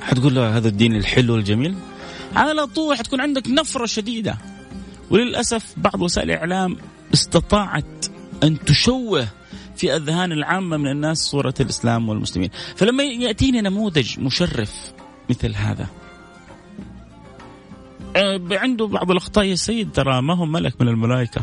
حتقول 0.00 0.34
له 0.34 0.56
هذا 0.56 0.68
الدين 0.68 0.96
الحلو 0.96 1.36
الجميل 1.36 1.74
على 2.36 2.66
طول 2.66 2.96
حتكون 2.96 3.20
عندك 3.20 3.48
نفرة 3.48 3.86
شديدة. 3.86 4.38
وللأسف 5.10 5.74
بعض 5.76 6.02
وسائل 6.02 6.30
الإعلام 6.30 6.76
استطاعت 7.14 8.06
أن 8.42 8.64
تشوه 8.64 9.28
في 9.76 9.96
أذهان 9.96 10.32
العامة 10.32 10.76
من 10.76 10.90
الناس 10.90 11.18
صورة 11.18 11.54
الإسلام 11.60 12.08
والمسلمين. 12.08 12.50
فلما 12.76 13.02
يأتيني 13.02 13.60
نموذج 13.60 14.20
مشرف 14.20 14.72
مثل 15.30 15.54
هذا 15.54 15.86
عنده 18.52 18.86
بعض 18.86 19.10
الأخطاء 19.10 19.44
يا 19.44 19.54
سيد 19.54 19.92
ترى 19.92 20.22
ما 20.22 20.34
هو 20.34 20.46
ملك 20.46 20.80
من 20.80 20.88
الملائكة. 20.88 21.40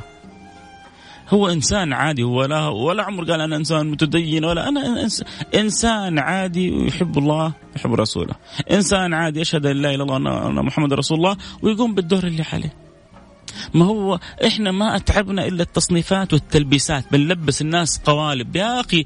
هو 1.29 1.49
إنسان 1.49 1.93
عادي 1.93 2.23
هو 2.23 2.45
لا 2.45 2.67
ولا 2.67 3.03
عمر 3.03 3.31
قال 3.31 3.41
أنا 3.41 3.55
إنسان 3.55 3.91
متدين 3.91 4.45
ولا 4.45 4.69
أنا 4.69 5.07
إنسان 5.55 6.19
عادي 6.19 6.71
ويحب 6.71 7.17
الله 7.17 7.53
يحب 7.75 7.93
رسوله. 7.93 8.35
إنسان 8.71 9.13
عادي 9.13 9.39
يشهد 9.39 9.65
أن 9.65 9.77
لا 9.77 9.93
إله 9.93 10.03
إلا 10.03 10.17
الله 10.17 10.49
ان 10.49 10.65
محمد 10.65 10.93
رسول 10.93 11.17
الله 11.17 11.37
ويقوم 11.61 11.95
بالدور 11.95 12.23
اللي 12.23 12.43
عليه. 12.53 12.73
ما 13.73 13.85
هو 13.85 14.19
إحنا 14.47 14.71
ما 14.71 14.95
أتعبنا 14.95 15.47
إلا 15.47 15.63
التصنيفات 15.63 16.33
والتلبيسات. 16.33 17.05
بنلبس 17.11 17.61
الناس 17.61 18.01
قوالب. 18.05 18.55
يا 18.55 18.79
أخي 18.79 19.05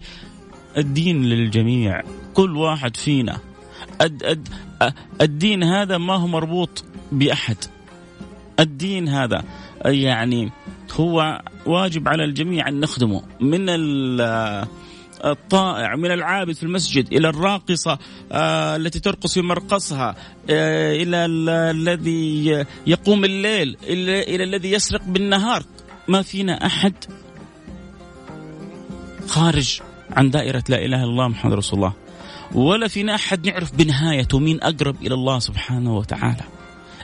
الدين 0.77 1.23
للجميع. 1.23 2.01
كل 2.33 2.57
واحد 2.57 2.97
فينا. 2.97 3.37
الدين 5.21 5.63
هذا 5.63 5.97
ما 5.97 6.15
هو 6.15 6.27
مربوط 6.27 6.83
بأحد. 7.11 7.57
الدين 8.59 9.09
هذا 9.09 9.43
يعني 9.85 10.51
هو 10.91 11.41
واجب 11.65 12.07
على 12.07 12.23
الجميع 12.23 12.67
أن 12.67 12.79
نخدمه. 12.79 13.21
من 13.39 13.65
الطائع 15.25 15.95
من 15.95 16.11
العابد 16.11 16.51
في 16.51 16.63
المسجد 16.63 17.13
إلى 17.13 17.29
الراقصة 17.29 17.99
آه 18.31 18.75
التي 18.75 18.99
ترقص 18.99 19.33
في 19.33 19.41
مرقصها 19.41 20.15
آه 20.49 20.95
إلى 20.95 21.25
الذي 21.71 22.65
يقوم 22.87 23.25
الليل 23.25 23.77
إلى, 23.83 24.43
الذي 24.43 24.71
يسرق 24.71 25.01
بالنهار. 25.03 25.63
ما 26.07 26.21
فينا 26.21 26.65
أحد 26.65 26.93
خارج 29.27 29.79
عن 30.11 30.29
دائرة 30.29 30.63
لا 30.69 30.85
إله 30.85 31.03
إلا 31.03 31.03
الله 31.03 31.27
محمد 31.27 31.53
رسول 31.53 31.79
الله. 31.79 31.93
ولا 32.53 32.87
فينا 32.87 33.15
أحد 33.15 33.47
نعرف 33.47 33.75
بنهايته 33.75 34.39
مين 34.39 34.59
أقرب 34.63 34.95
إلى 35.01 35.13
الله 35.13 35.39
سبحانه 35.39 35.97
وتعالى. 35.97 36.43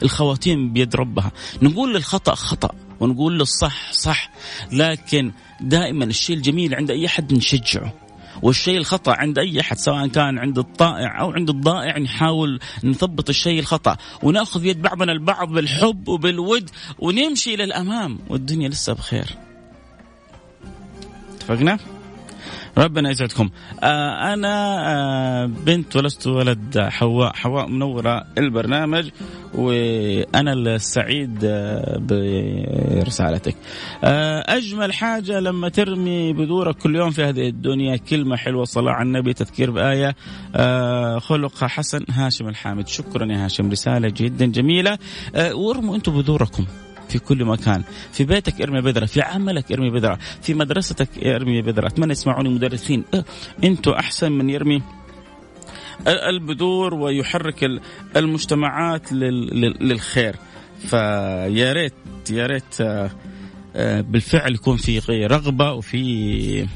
الخواتيم 0.01 0.73
بيد 0.73 0.95
ربها 0.95 1.31
نقول 1.61 1.93
للخطأ 1.93 2.35
خطأ 2.35 2.69
ونقول 2.99 3.39
للصح 3.39 3.91
صح 3.91 4.29
لكن 4.71 5.31
دائما 5.61 6.05
الشيء 6.05 6.35
الجميل 6.35 6.75
عند 6.75 6.91
أي 6.91 7.05
أحد 7.05 7.33
نشجعه 7.33 7.93
والشيء 8.41 8.77
الخطأ 8.77 9.11
عند 9.11 9.39
أي 9.39 9.61
أحد 9.61 9.77
سواء 9.77 10.07
كان 10.07 10.39
عند 10.39 10.59
الطائع 10.59 11.21
أو 11.21 11.31
عند 11.31 11.49
الضائع 11.49 11.97
نحاول 11.97 12.59
نثبط 12.83 13.29
الشيء 13.29 13.59
الخطأ 13.59 13.97
ونأخذ 14.23 14.65
يد 14.65 14.81
بعضنا 14.81 15.11
البعض 15.11 15.49
بالحب 15.49 16.07
وبالود 16.07 16.69
ونمشي 16.99 17.53
إلى 17.53 17.63
الأمام 17.63 18.19
والدنيا 18.29 18.69
لسه 18.69 18.93
بخير. 18.93 19.25
اتفقنا؟ 21.35 21.79
ربنا 22.77 23.09
يسعدكم. 23.09 23.49
آه 23.83 24.33
أنا 24.33 24.83
آه 24.93 25.45
بنت 25.45 25.95
ولست 25.95 26.27
ولد 26.27 26.79
حواء. 26.79 27.33
حواء 27.33 27.67
منورة 27.67 28.25
البرنامج 28.37 29.09
وأنا 29.53 30.53
السعيد 30.53 31.39
آه 31.43 31.97
برسالتك. 31.99 33.55
آه 34.03 34.43
أجمل 34.47 34.93
حاجة 34.93 35.39
لما 35.39 35.69
ترمي 35.69 36.33
بذورك 36.33 36.75
كل 36.75 36.95
يوم 36.95 37.11
في 37.11 37.23
هذه 37.23 37.49
الدنيا 37.49 37.95
كلمة 37.97 38.35
حلوة 38.35 38.63
صلاة 38.63 38.91
على 38.91 39.07
النبي 39.07 39.33
تذكير 39.33 39.71
بآية. 39.71 40.15
آه 40.55 41.19
خلق 41.19 41.63
حسن 41.63 42.05
هاشم 42.09 42.47
الحامد. 42.47 42.87
شكرا 42.87 43.25
يا 43.25 43.45
هاشم 43.45 43.71
رسالة 43.71 44.09
جدا 44.09 44.45
جميلة. 44.45 44.97
آه 45.35 45.55
وارموا 45.55 45.95
أنتم 45.95 46.21
بذوركم. 46.21 46.65
في 47.13 47.19
كل 47.19 47.45
مكان. 47.45 47.83
في 48.11 48.23
بيتك 48.23 48.61
ارمي 48.61 48.81
بذرة 48.81 49.05
في 49.05 49.21
عملك 49.21 49.71
ارمي 49.71 49.89
بذرة 49.89 50.19
في 50.41 50.53
مدرستك 50.53 51.09
ارمي 51.25 51.61
بذرة. 51.61 51.87
أتمنى 51.87 52.11
يسمعوني 52.11 52.49
مدرسين. 52.49 53.03
أنتوا 53.63 53.99
أحسن 53.99 54.31
من 54.31 54.49
يرمي 54.49 54.81
البذور 56.07 56.93
ويحرك 56.93 57.69
المجتمعات 58.15 59.13
للخير. 59.13 60.35
فيا 60.79 61.73
ريت 61.73 61.93
يا 62.31 62.45
ريت 62.45 62.81
آه، 62.81 63.11
آه، 63.75 64.01
بالفعل 64.01 64.53
يكون 64.53 64.77
في 64.77 64.99
رغبة 65.27 65.71
وفي 65.73 66.67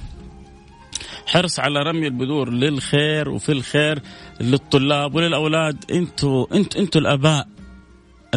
حرص 1.27 1.60
على 1.60 1.79
رمي 1.79 2.08
البذور 2.08 2.50
للخير 2.50 3.29
وفي 3.29 3.51
الخير 3.51 4.01
للطلاب 4.41 5.15
وللأولاد. 5.15 5.77
أنتوا 5.91 6.56
أنتوا 6.56 6.82
أنتوا 6.82 7.01
الآباء. 7.01 7.57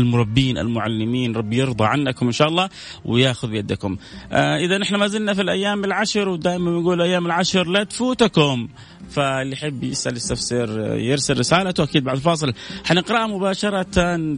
المربين 0.01 0.59
المعلمين 0.59 1.37
ربي 1.37 1.57
يرضى 1.57 1.85
عنكم 1.85 2.27
إن 2.27 2.33
شاء 2.33 2.49
الله 2.49 2.69
ويأخذ 3.05 3.49
بيدكم. 3.49 3.97
آه 4.33 4.57
إذا 4.57 4.79
نحن 4.79 4.95
ما 4.97 5.07
زلنا 5.07 5.35
في 5.35 5.43
الأيام 5.43 5.85
العشر 5.85 6.29
ودائما 6.29 6.71
بنقول 6.71 7.03
أيام 7.03 7.27
العشر 7.27 7.67
لا 7.67 7.85
تفوتكم. 7.85 8.69
فاللي 9.11 9.53
يحب 9.53 9.85
يسأل 9.85 10.17
يستفسر 10.17 10.97
يرسل 10.97 11.39
رسالته 11.39 11.85
أكيد 11.85 12.05
بعد 12.05 12.17
الفاصل. 12.17 12.53
حنقرأها 12.85 13.27
مباشرة. 13.27 13.83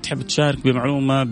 تحب 0.03 0.23
تشارك 0.23 0.65
بمعلومة 0.65 1.25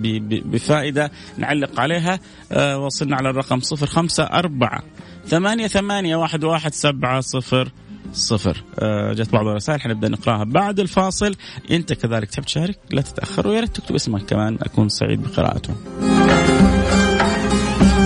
بفائدة 0.45 1.11
نعلق 1.39 1.81
عليها. 1.81 2.21
آه 2.53 2.79
وصلنا 2.79 3.17
على 3.17 3.31
الرقم 3.31 3.61
054 3.61 4.83
ثمانية 5.27 5.67
ثمانية 5.67 6.17
واحد 6.17 6.45
واحد 6.45 6.75
سبعة 6.75 7.21
صفر. 7.21 7.69
صفر. 8.13 8.65
آه 8.79 9.13
جت 9.13 9.33
بعض 9.33 9.47
الرسائل 9.47 9.81
حنبدا 9.81 10.09
نقراها 10.09 10.45
بعد 10.45 10.81
الفاصل. 10.81 11.35
أنت 11.71 11.93
كذلك 11.93 12.31
تحب 12.31 12.45
تشارك 12.45 12.79
لا 12.91 13.03
تتأخر 13.03 13.49
ويا 13.49 13.61
ريت 13.61 13.77
تكتب 13.77 13.95
اسمك 13.95 14.23
كمان 14.23 14.59
أكون 14.63 14.89
سعيد 14.89 15.23
بقراءته. 15.23 15.75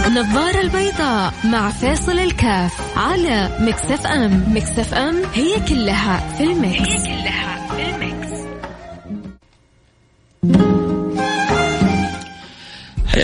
النظارة 0.06 0.60
البيضاء 0.60 1.34
مع 1.44 1.70
فيصل 1.70 2.18
الكاف 2.18 2.98
على 2.98 3.58
Mix 3.60 4.06
FM. 4.06 4.44
Mix 4.56 4.94
FM 4.94 5.22
هي 5.34 5.60
كلها 5.68 6.34
في 6.38 6.44
ال 6.44 6.53
mix 6.53 6.80
هي 6.80 6.96
كلها 6.96 7.33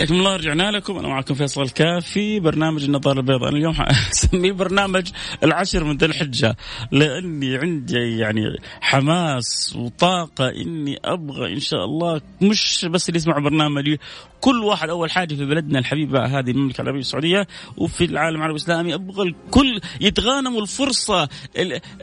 حياكم 0.01 0.19
الله 0.19 0.35
رجعنا 0.35 0.71
لكم. 0.71 0.97
أنا 0.97 1.07
معكم 1.07 1.33
فيصل 1.33 1.69
كافي 1.69 2.39
برنامج 2.39 2.83
النظارة 2.83 3.19
البيضاء. 3.19 3.49
أنا 3.49 3.57
اليوم 3.57 3.75
أسميه 4.11 4.51
برنامج 4.51 5.11
العشر 5.43 5.83
من 5.83 5.97
ذي 5.97 6.05
الحجة 6.05 6.55
لأني 6.91 7.57
عندي 7.57 8.17
يعني 8.17 8.41
حماس 8.81 9.75
وطاقة 9.75 10.49
إني 10.49 10.99
أبغى 11.05 11.53
إن 11.53 11.59
شاء 11.59 11.85
الله 11.85 12.21
مش 12.41 12.85
بس 12.85 13.09
اللي 13.09 13.17
يسمعوا 13.17 13.41
برنامجي 13.41 13.99
كل 14.41 14.63
واحد 14.63 14.89
أول 14.89 15.11
حاجة 15.11 15.35
في 15.35 15.45
بلدنا 15.45 15.79
الحبيبه 15.79 16.25
هذه 16.25 16.51
المملكة 16.51 16.81
العربية 16.81 16.99
السعودية 16.99 17.47
وفي 17.77 18.05
العالم 18.05 18.37
العربي 18.37 18.51
الإسلامي. 18.51 18.93
أبغى 18.93 19.27
الكل 19.27 19.81
يتغانموا 20.01 20.61
الفرصة 20.61 21.29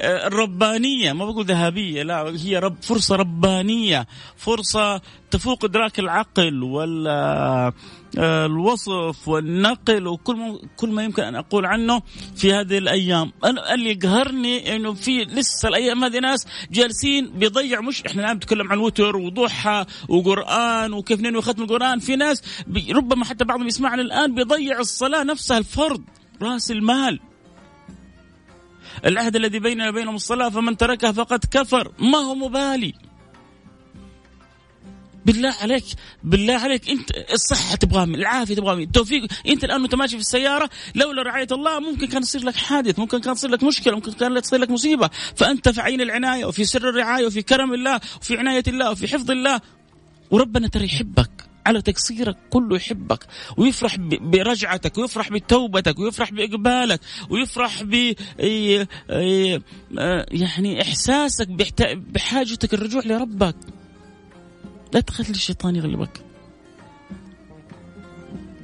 الربانية. 0.02 1.12
ما 1.12 1.24
بقول 1.24 1.44
ذهبية 1.44 2.02
لا 2.02 2.34
هي 2.44 2.58
رب 2.58 2.76
فرصة 2.82 3.16
ربانية. 3.16 4.06
فرصة 4.36 5.00
تفوق 5.30 5.64
إدراك 5.64 5.98
العقل 5.98 6.62
ولا 6.62 7.36
آه، 7.66 7.72
الوصف 8.18 9.28
والنقل 9.28 10.06
وكل 10.06 10.60
كل 10.76 10.88
ما 10.88 11.04
يمكن 11.04 11.22
أن 11.22 11.34
أقول 11.34 11.66
عنه 11.66 12.02
في 12.36 12.52
هذه 12.52 12.78
الأيام، 12.78 13.32
أنا 13.44 13.74
اللي 13.74 13.90
يقهرني 13.90 14.76
إنه 14.76 14.94
في 14.94 15.24
لسه 15.24 15.68
الأيام 15.68 16.04
هذه 16.04 16.18
ناس 16.18 16.46
جالسين 16.70 17.30
بيضيع 17.30 17.80
مش 17.80 18.04
إحنا 18.04 18.22
الآن 18.22 18.36
نتكلم 18.36 18.72
عن 18.72 18.78
وتر 18.78 19.16
وضحى 19.16 19.84
وقرآن 20.08 20.92
وكيف 20.92 21.20
ننوي 21.20 21.42
ختم 21.42 21.62
القرآن، 21.62 21.98
في 21.98 22.16
ناس 22.16 22.42
ربما 22.90 23.24
حتى 23.24 23.44
بعضهم 23.44 23.66
يسمعنا 23.66 24.02
الآن 24.02 24.34
بيضيع 24.34 24.78
الصلاة 24.78 25.22
نفسها 25.22 25.58
الفرض 25.58 26.04
رأس 26.42 26.70
المال. 26.70 27.20
العهد 29.06 29.36
الذي 29.36 29.58
بيننا 29.58 29.88
وبينهم 29.88 30.14
الصلاة 30.14 30.48
فمن 30.48 30.76
تركها 30.76 31.12
فقد 31.12 31.44
كفر. 31.50 31.92
ما 31.98 32.18
هو 32.18 32.34
مبالي؟ 32.34 32.94
بالله 35.26 35.54
عليك 35.60 35.84
بالله 36.24 36.54
عليك 36.54 36.90
انت 36.90 37.10
الصحة 37.32 37.76
تبغاها 37.76 38.04
العافية 38.04 38.54
تبغاها 38.54 38.78
التوفيق. 38.78 39.26
انت 39.46 39.64
الآن 39.64 39.80
وأنت 39.80 39.94
ماشي 39.94 40.14
في 40.16 40.20
السيارة 40.20 40.70
لولا 40.94 41.22
رعاية 41.22 41.46
الله 41.52 41.80
ممكن 41.80 42.06
كان 42.06 42.22
يصير 42.22 42.44
لك 42.44 42.56
حادث 42.56 42.98
ممكن 42.98 43.20
كان 43.20 43.34
تصير 43.34 43.50
لك 43.50 43.62
مشكلة 43.62 43.94
ممكن 43.94 44.12
كان 44.12 44.42
تصير 44.42 44.58
لك 44.58 44.70
مصيبة. 44.70 45.10
فأنت 45.36 45.68
في 45.68 45.80
عين 45.80 46.00
العناية 46.00 46.44
وفي 46.44 46.64
سر 46.64 46.88
الرعاية 46.88 47.26
وفي 47.26 47.42
كرم 47.42 47.74
الله 47.74 48.00
وفي 48.20 48.36
عناية 48.36 48.62
الله 48.68 48.90
وفي 48.90 49.08
حفظ 49.08 49.30
الله. 49.30 49.60
وربنا 50.30 50.68
ترى 50.68 50.84
يحبك 50.84 51.30
على 51.66 51.82
تقصيرك 51.82 52.36
كله 52.50 52.76
يحبك. 52.76 53.26
ويفرح 53.56 53.96
برجعتك 53.98 54.98
ويفرح 54.98 55.30
بتوبتك 55.32 55.98
ويفرح 55.98 56.32
بإقبالك 56.32 57.00
ويفرح 57.30 57.82
ب 57.82 58.14
يعني 60.30 60.82
إحساسك 60.82 61.48
بحاجتك 62.14 62.74
الرجوع 62.74 63.02
لربك. 63.04 63.56
لا 64.92 65.00
تخلي 65.00 65.30
الشيطان 65.30 65.76
يغلبك. 65.76 66.24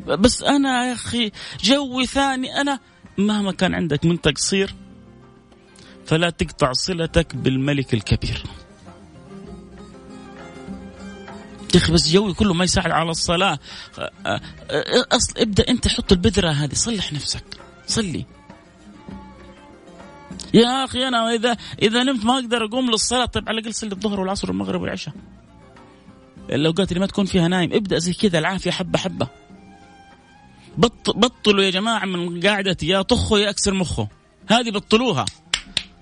بس 0.07 0.43
أنا 0.43 0.87
يا 0.89 0.93
أخي 0.93 1.33
جوي 1.61 2.07
ثاني 2.07 2.61
أنا 2.61 2.81
مهما 3.19 3.53
كان 3.53 3.75
عندك 3.75 4.05
من 4.05 4.21
تقصير 4.21 4.75
فلا 6.07 6.31
تقطع 6.31 6.73
صلتك 6.73 7.37
بالملك 7.37 7.95
الكبير. 7.95 8.45
يا 11.75 11.79
أخي 11.81 11.93
بس 11.93 12.09
جوي 12.09 12.35
كله 12.35 12.55
ما 12.55 12.65
يساعد 12.65 12.91
على 12.91 13.11
الصلاة. 13.11 13.59
أصل 15.13 15.33
ابدأ 15.39 15.69
أنت 15.69 15.89
حط 15.89 16.13
البذرة 16.13 16.49
هذه 16.51 16.75
صلح 16.75 17.13
نفسك. 17.13 17.45
صلي. 17.87 18.27
يا 20.55 20.85
أخي 20.85 21.09
أنا 21.09 21.35
إذا 21.35 21.57
إذا 21.83 22.03
نمت 22.03 22.25
ما 22.25 22.35
أقدر 22.35 22.65
أقوم 22.65 22.91
للصلاة. 22.91 23.25
طيب 23.25 23.49
على 23.49 23.59
الأقل 23.59 23.75
صلي 23.75 23.93
الظهر 23.93 24.21
والعصر 24.21 24.51
والمغرب 24.51 24.81
والعشاء. 24.81 25.15
الاوقات 26.51 26.89
اللي 26.89 27.01
ما 27.01 27.07
تكون 27.07 27.25
فيها 27.25 27.49
نايم 27.49 27.73
ابدأ 27.73 27.99
زي 27.99 28.13
كذا 28.13 28.39
العافية 28.39 28.71
حبة 28.71 28.99
حبة. 28.99 29.29
بط 30.79 31.17
بطلوا 31.17 31.65
يا 31.65 31.71
جماعة 31.71 32.05
من 32.05 32.41
قاعدة 32.41 32.77
يا 32.83 33.03
طخه 33.03 33.39
يا 33.39 33.51
أكسر 33.51 33.75
مخه. 33.75 34.09
هذه 34.47 34.71
بطلوها. 34.71 35.25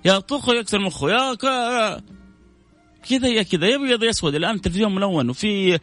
يا 0.04 0.18
طخه 0.18 0.54
يا 0.54 0.60
أكسر 0.60 0.78
مخه 0.78 1.10
يا 1.10 1.34
كذا 3.08 3.28
يا 3.28 3.42
كذا 3.42 3.66
يا 3.66 3.76
أبيض 3.76 4.02
يا 4.02 4.10
أسود. 4.10 4.34
الآن 4.34 4.54
التلفزيون 4.54 4.94
ملون 4.94 5.30
وفي 5.30 5.78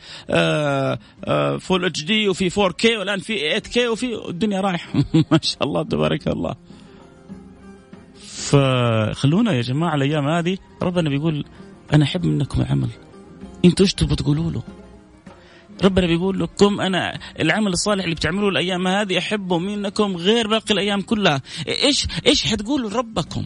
full 1.60 1.86
HD 1.86 2.30
وفي 2.30 2.62
4 2.62 2.72
K 2.74 2.98
والآن 2.98 3.20
في 3.20 3.40
8 3.40 3.60
K 3.60 3.88
وفي 3.88 4.30
الدنيا 4.30 4.62
رايحة. 4.62 4.94
ما 5.32 5.40
شاء 5.42 5.64
الله 5.64 5.84
تبارك 5.84 6.28
الله. 6.28 6.56
فخلونا 8.16 9.54
يا 9.54 9.62
جماعة 9.62 9.96
الأيام 9.96 10.28
هذه. 10.28 10.58
ربنا 10.82 11.10
بيقول 11.10 11.46
أنا 11.94 12.04
أحب 12.04 12.26
منكم 12.26 12.62
العمل. 12.62 12.90
أنتوا 13.66 13.86
إيش 13.86 13.94
تبغوا 13.94 14.16
تقولوا 14.16 14.52
له؟ 14.52 14.64
ربنا 15.84 16.08
بيقول 16.08 16.40
لكم 16.40 16.82
أنا 16.82 17.20
العمل 17.40 17.72
الصالح 17.72 18.04
اللي 18.04 18.16
بتعملوه 18.16 18.50
الأيام 18.50 18.88
هذه 18.88 19.18
أحبه 19.18 19.60
منكم 19.60 20.18
غير 20.18 20.48
باقي 20.48 20.74
الأيام 20.74 21.02
كلها، 21.02 21.42
إيش 21.68 22.08
إيش 22.26 22.46
حتقولوا 22.46 22.90
لربكم؟ 22.90 23.46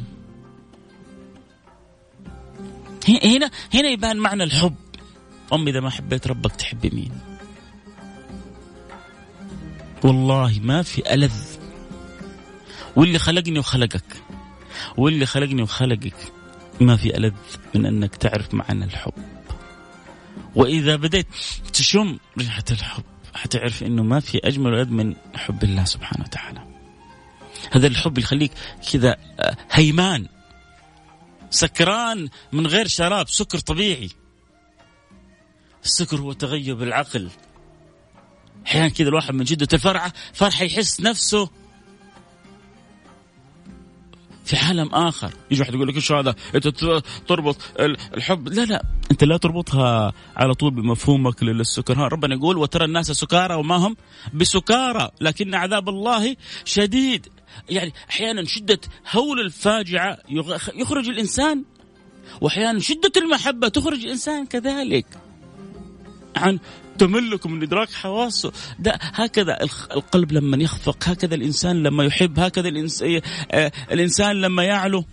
هنا 3.07 3.51
هنا 3.73 3.89
يبان 3.89 4.17
معنى 4.17 4.43
الحب. 4.43 4.75
أمي 5.53 5.71
إذا 5.71 5.79
ما 5.79 5.89
حبيت 5.89 6.27
ربك 6.27 6.55
تحبي 6.55 6.89
مين؟ 6.89 7.11
والله 10.03 10.59
ما 10.63 10.81
في 10.81 11.13
ألذ 11.13 11.33
واللي 12.95 13.19
خلقني 13.19 13.59
وخلقك 13.59 14.23
واللي 14.97 15.25
خلقني 15.25 15.61
وخلقك 15.61 16.15
ما 16.81 16.95
في 16.95 17.17
ألذ 17.17 17.33
من 17.75 17.85
أنك 17.85 18.15
تعرف 18.15 18.53
معنى 18.53 18.85
الحب 18.85 19.13
وإذا 20.55 20.95
بديت 20.95 21.27
تشم 21.73 22.17
ريحة 22.37 22.63
الحب 22.71 23.03
حتعرف 23.33 23.83
إنه 23.83 24.03
ما 24.03 24.19
في 24.19 24.37
أجمل 24.37 24.73
وأد 24.73 24.91
من 24.91 25.15
حب 25.35 25.63
الله 25.63 25.85
سبحانه 25.85 26.23
وتعالى. 26.23 26.67
هذا 27.71 27.87
الحب 27.87 28.17
يخليك 28.17 28.51
كذا 28.91 29.17
آه، 29.39 29.57
هيمان 29.71 30.27
سكران 31.49 32.29
من 32.51 32.67
غير 32.67 32.87
شراب 32.87 33.29
سكر 33.29 33.59
طبيعي. 33.59 34.09
السكر 35.83 36.17
هو 36.17 36.33
تغيب 36.33 36.83
العقل. 36.83 37.29
أحيانا 38.65 38.89
كذا 38.89 39.09
الواحد 39.09 39.33
من 39.33 39.43
جدة 39.43 39.67
الفرحة 39.73 40.13
فرحة 40.33 40.63
يحس 40.63 41.01
نفسه 41.01 41.49
في 44.45 44.55
عالم 44.55 44.87
آخر. 44.87 45.33
يجي 45.51 45.61
واحد 45.61 45.73
يقول 45.73 45.87
لك 45.87 45.95
إيش 45.95 46.11
هذا؟ 46.11 46.35
أنت 46.55 46.67
تربط 47.27 47.57
الحب. 47.79 48.47
لا 48.47 48.65
لا. 48.65 48.83
أنت 49.11 49.23
لا 49.23 49.37
تربطها 49.37 50.13
على 50.35 50.53
طول 50.53 50.71
بمفهومك 50.71 51.43
للسكر. 51.43 51.93
ها 51.93 52.07
ربنا 52.07 52.35
يقول 52.35 52.57
وترى 52.57 52.85
الناس 52.85 53.11
سكارى 53.11 53.55
وما 53.55 53.75
هم 53.75 53.95
بسكارى 54.33 55.09
لكن 55.21 55.55
عذاب 55.55 55.89
الله 55.89 56.35
شديد. 56.65 57.27
يعني 57.69 57.93
أحيانا 58.09 58.45
شدة 58.45 58.79
هول 59.11 59.39
الفاجعة 59.39 60.17
يخرج 60.75 61.09
الإنسان 61.09 61.63
واحيانا 62.41 62.79
شدة 62.79 63.11
المحبة 63.17 63.67
تخرج 63.67 64.03
الإنسان 64.03 64.45
كذلك 64.45 65.05
عن 66.35 66.59
تملك 66.97 67.47
من 67.47 67.63
إدراك 67.63 67.91
حواسه 67.91 68.51
ده 68.79 68.99
هكذا 69.01 69.57
القلب 69.91 70.31
لما 70.31 70.57
يخفق 70.63 71.09
هكذا 71.09 71.35
الإنسان 71.35 71.83
لما 71.83 72.03
يحب 72.03 72.39
هكذا 72.39 72.69
الانسان, 72.69 73.21
آه، 73.51 73.71
الإنسان 73.91 74.41
لما 74.41 74.63
يعلو. 74.63 75.05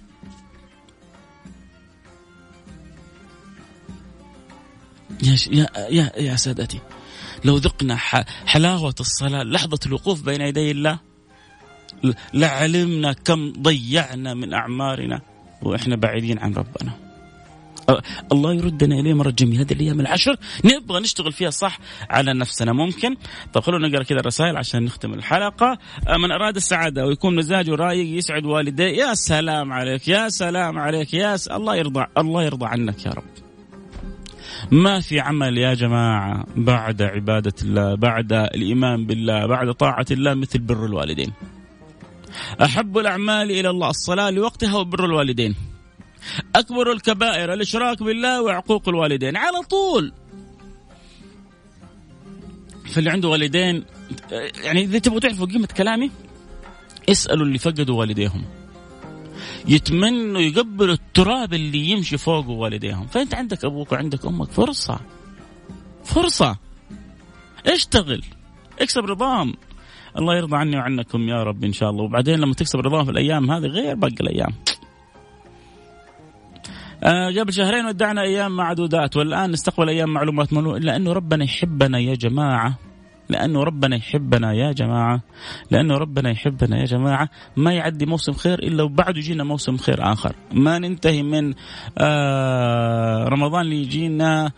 يا 5.23 5.37
يا 5.51 5.67
يا, 5.91 6.13
يا 6.17 6.37
سادتي 6.37 6.81
لو 7.45 7.57
ذقنا 7.57 7.97
حلاوة 8.47 8.95
الصلاة 9.01 9.43
لحظة 9.43 9.79
الوقوف 9.87 10.23
بين 10.23 10.41
يدي 10.41 10.71
الله 10.71 10.99
لعلمنا 12.35 13.13
كم 13.13 13.53
ضيعنا 13.53 14.35
من 14.35 14.53
أعمارنا 14.55 15.21
وإحنا 15.63 15.97
بعيدين 15.97 16.39
عن 16.39 16.55
ربنا. 16.55 17.10
الله 18.33 18.55
يردنا 18.55 19.01
إليه 19.01 19.15
مرة 19.15 19.31
جميله 19.31 19.63
هذه 19.63 19.73
الأيام 19.73 20.01
العشر 20.01 20.37
نبغى 20.65 21.01
نشتغل 21.01 21.33
فيها 21.33 21.51
صح 21.51 21.79
على 22.11 22.35
نفسنا. 22.35 22.73
ممكن؟ 22.73 23.17
طيب 23.53 23.65
خلونا 23.65 23.89
نقرأ 23.89 24.03
كذا 24.03 24.21
الرسائل 24.21 24.57
عشان 24.57 24.85
نختم 24.85 25.15
الحلقة. 25.15 25.79
من 26.19 26.33
أراد 26.33 26.57
السعادة 26.57 27.07
ويكون 27.07 27.37
مزاجه 27.37 27.75
رايق 27.75 28.19
يسعد 28.19 28.45
والديه. 28.45 28.85
يا 28.85 29.15
سلام 29.15 29.73
عليك 29.73 30.09
يا 30.09 30.29
سلام 30.29 30.79
عليك 30.79 31.15
يا 31.15 31.37
س... 31.37 31.49
الله 31.49 31.77
يرضى 31.77 32.07
الله 32.19 32.43
يرضى 32.43 32.67
عنك 32.67 33.07
يا 33.07 33.11
رب. 33.11 33.25
ما 34.71 35.01
في 35.01 35.21
عمل 35.21 35.59
يا 35.59 35.75
جماعة 35.75 36.45
بعد 36.57 37.03
عبادة 37.03 37.55
الله 37.63 37.95
بعد 37.95 38.33
الإيمان 38.33 39.07
بالله 39.07 39.47
بعد 39.47 39.75
طاعة 39.75 40.07
الله 40.11 40.35
مثل 40.35 40.59
بر 40.59 40.87
الوالدين. 40.87 41.33
أحب 42.63 42.99
الأعمال 42.99 43.51
إلى 43.51 43.71
الله 43.71 43.91
الصلاة 43.91 44.31
لوقتها 44.31 44.77
وبر 44.77 45.05
الوالدين. 45.05 45.55
أكبر 46.57 46.93
الكبائر 46.93 47.53
الإشراك 47.53 48.03
بالله 48.03 48.43
وعقوق 48.43 48.89
الوالدين. 48.89 49.37
على 49.37 49.61
طول. 49.71 50.13
فاللي 52.93 53.11
عنده 53.11 53.29
والدين 53.29 53.85
يعني 54.65 54.81
إذا 54.83 54.99
تبغوا 54.99 55.21
تعرفوا 55.21 55.47
قيمة 55.47 55.69
كلامي 55.77 56.11
اسألوا 57.09 57.47
اللي 57.47 57.59
فقدوا 57.59 57.99
والديهم. 57.99 58.45
يتمنوا 59.69 60.41
يقبلوا 60.41 60.95
التراب 60.95 61.55
اللي 61.55 61.91
يمشي 61.91 62.19
فوقه 62.19 62.51
والديهم. 62.51 63.07
فأنت 63.07 63.35
عندك 63.35 63.65
أبوك 63.65 63.93
وعندك 63.93 64.27
أمك 64.27 64.51
فرصة. 64.51 65.01
فرصة. 66.05 66.57
اشتغل. 67.67 68.23
اكسب 68.81 69.05
رضاهم. 69.05 69.55
الله 70.19 70.37
يرضى 70.37 70.57
عني 70.57 70.77
وعنكم 70.77 71.29
يا 71.29 71.43
رب 71.43 71.65
إن 71.65 71.73
شاء 71.73 71.91
الله. 71.91 72.03
وبعدين 72.03 72.41
لما 72.41 72.55
تكسب 72.55 72.79
رضاهم 72.79 73.05
في 73.05 73.11
الأيام 73.11 73.51
هذه 73.51 73.67
غير 73.67 73.95
باقي 73.95 74.15
الأيام. 74.21 74.55
قبل 77.05 77.53
شهرين 77.53 77.87
ودعنا 77.87 78.23
أيام 78.23 78.57
معدودات 78.57 79.17
والآن 79.17 79.51
نستقبل 79.51 79.89
أيام 79.89 80.13
معلومات 80.13 80.53
ملو 80.53 80.77
الا 80.77 80.97
انه 80.97 81.13
ربنا 81.13 81.45
يحبنا 81.45 81.99
يا 81.99 82.15
جماعة. 82.15 82.79
لأنه 83.29 83.63
ربنا 83.63 83.97
يحبنا 83.97 84.53
يا 84.53 84.73
جماعة. 84.73 85.21
لأنه 85.71 85.95
ربنا 85.95 86.31
يحبنا 86.31 86.81
يا 86.81 86.85
جماعة. 86.85 87.29
ما 87.57 87.73
يعدي 87.73 88.07
موسم 88.07 88.33
خير 88.33 88.59
إلا 88.59 88.83
وبعده 88.83 89.19
يجينا 89.19 89.45
موسم 89.45 89.77
خير 89.77 90.13
آخر. 90.13 90.35
ما 90.53 90.79
ننتهي 90.79 91.23
من 91.23 91.55
آه 91.99 93.25
رمضان 93.25 93.61
اللي 93.61 93.83
يجينا 93.83 94.47
آه 94.47 94.53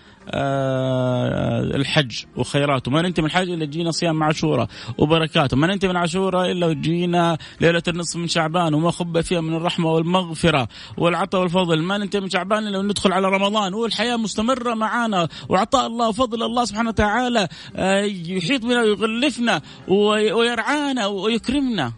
الحج 1.74 2.24
وخيراته. 2.36 2.90
ما 2.90 3.02
ننتهي 3.02 3.22
من 3.22 3.28
الحج 3.28 3.50
إلا 3.50 3.66
تجينا 3.66 3.90
صيام 3.90 4.22
عاشوراء 4.22 4.68
وبركاته. 4.98 5.56
ما 5.56 5.66
ننتهي 5.66 5.88
من 5.88 5.96
عاشوراء 5.96 6.50
إلا 6.50 6.66
وتجينا 6.66 7.38
ليلة 7.60 7.82
النصف 7.88 8.16
من 8.16 8.28
شعبان 8.28 8.74
وما 8.74 8.90
خب 8.90 9.20
فيها 9.20 9.40
من 9.40 9.56
الرحمة 9.56 9.90
والمغفرة 9.90 10.68
والعطاء 10.98 11.40
والفضل. 11.40 11.82
ما 11.82 11.98
ننتهي 11.98 12.20
من 12.20 12.30
شعبان 12.30 12.66
إلا 12.66 12.82
ندخل 12.82 13.12
على 13.12 13.28
رمضان. 13.28 13.74
والحياة 13.74 14.16
مستمرة 14.16 14.74
معنا 14.74 15.28
وعطاء 15.48 15.86
الله 15.86 16.08
وفضل 16.08 16.42
الله 16.42 16.64
سبحانه 16.64 16.88
وتعالى 16.88 17.48
آه 17.76 18.02
يحيط 18.02 18.62
بنا 18.62 18.82
ويغلفنا 18.82 19.62
ويرعانا 19.88 21.06
ويكرمنا. 21.06 21.92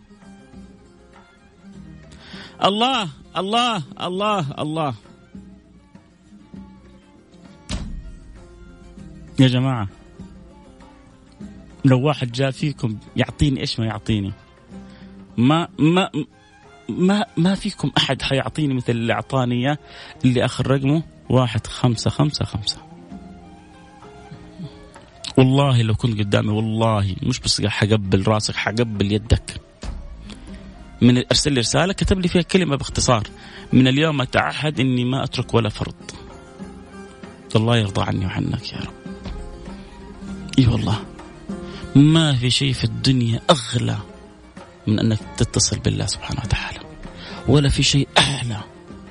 الله 2.65 3.09
الله 3.37 3.83
الله 4.01 4.47
الله. 4.59 4.95
يا 9.39 9.49
جماعة 9.49 9.89
لو 11.85 12.01
واحد 12.01 12.33
جاء 12.33 12.51
فيكم 12.51 12.99
يعطيني 13.17 13.61
إيش 13.61 13.81
ما 13.81 13.87
يعطيني؟ 13.87 14.33
ما 15.37 15.69
ما 15.79 16.11
ما 16.89 17.27
ما 17.37 17.55
فيكم 17.55 17.91
أحد 17.99 18.23
حيعطيني 18.23 18.75
مثل 18.75 18.93
اللي 18.93 19.13
أعطاني 19.13 19.55
إياه 19.55 19.79
اللي 20.25 20.45
آخر 20.45 20.67
رقمه 20.67 21.03
واحد 21.29 21.67
خمسة 21.67 22.11
خمسة 22.11 22.45
خمسة. 22.45 22.79
والله 25.39 25.83
لو 25.83 25.95
كنت 25.95 26.19
قدامي 26.19 26.49
والله 26.49 27.17
مش 27.23 27.41
بس 27.41 27.67
حقبل 27.67 28.29
راسك 28.29 28.57
حقبل 28.57 29.13
يدك. 29.13 29.61
من 31.01 31.17
أرسل 31.17 31.53
لي 31.53 31.61
رسالة 31.61 31.93
كتب 31.93 32.21
لي 32.21 32.29
فيها 32.29 32.43
كلمة 32.43 32.77
باختصار. 32.77 33.23
من 33.73 33.89
اليوم 33.89 34.21
أتعهد 34.21 34.81
إني 34.81 35.05
ما 35.05 35.25
أترك 35.25 35.55
ولا 35.55 35.69
فرض 35.69 35.95
الله 37.57 37.77
يرضى 37.77 38.03
عني 38.03 38.27
وعنك 38.27 38.73
يا 38.73 38.79
رب. 38.79 39.04
إي 40.59 40.67
والله. 40.67 41.05
ما 41.97 42.37
في 42.37 42.51
شيء 42.51 42.73
في 42.73 42.85
الدنيا 42.85 43.41
أغلى 43.51 43.99
من 44.87 44.99
أنك 44.99 45.19
تتصل 45.37 45.79
بالله 45.79 46.07
سبحانه 46.07 46.41
وتعالى. 46.45 46.81
ولا 47.49 47.69
في 47.69 47.83
شيء 47.83 48.09
أعلى. 48.19 48.61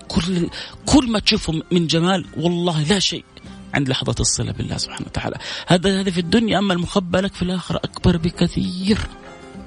كل 0.08 0.50
كل 0.86 1.12
ما 1.12 1.20
تشوفه 1.20 1.62
من 1.72 1.88
جمال 1.88 2.26
والله 2.38 2.84
لا 2.84 3.00
شيء 3.00 3.26
عند 3.74 3.90
لحظة 3.90 4.16
الصلة 4.20 4.52
بالله 4.52 4.78
سبحانه 4.78 5.06
وتعالى. 5.08 5.38
هذا 5.68 6.00
هذا 6.00 6.12
في 6.12 6.20
الدنيا 6.20 6.60
أما 6.60 6.74
المخبى 6.74 7.18
لك 7.18 7.34
في 7.34 7.42
الآخرة 7.42 7.78
أكبر 7.78 8.18
بكثير. 8.18 8.98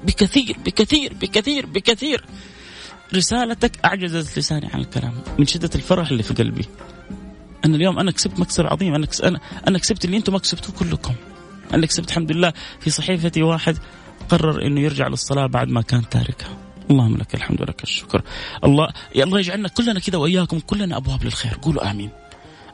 بكثير 0.03 0.57
بكثير 0.65 1.13
بكثير 1.13 1.65
بكثير. 1.65 2.25
رسالتك 3.15 3.85
أعجزت 3.85 4.39
لساني 4.39 4.67
عن 4.73 4.79
الكلام. 4.79 5.13
من 5.39 5.47
شدة 5.47 5.69
الفرح 5.75 6.09
اللي 6.09 6.23
في 6.23 6.33
قلبي. 6.33 6.65
أنا 7.65 7.75
اليوم 7.75 7.99
أنا 7.99 8.11
كسبت 8.11 8.39
مكسب 8.39 8.65
عظيم. 8.65 8.95
أنا 8.95 9.07
أنا 9.23 9.39
أنا 9.67 9.79
كسبت 9.79 10.05
اللي 10.05 10.17
أنتم 10.17 10.33
ما 10.33 10.39
كسبتوه 10.39 10.75
كلكم. 10.75 11.13
أنا 11.73 11.85
كسبت 11.85 12.09
الحمد 12.09 12.31
لله. 12.31 12.53
في 12.79 12.89
صحيفتي 12.89 13.43
واحد 13.43 13.77
قرر 14.29 14.65
إنه 14.65 14.81
يرجع 14.81 15.07
للصلاة 15.07 15.45
بعد 15.45 15.67
ما 15.67 15.81
كان 15.81 16.09
تاركها. 16.09 16.57
اللهم 16.91 17.17
لك 17.17 17.35
الحمد 17.35 17.61
ولك 17.61 17.83
الشكر. 17.83 18.21
الله 18.63 18.89
الله 19.15 19.39
يجعلنا 19.39 19.67
كلنا 19.67 19.99
كذا 19.99 20.17
وإياكم 20.17 20.59
كلنا 20.59 20.97
أبواب 20.97 21.23
للخير. 21.23 21.57
قولوا 21.61 21.91
آمين. 21.91 22.09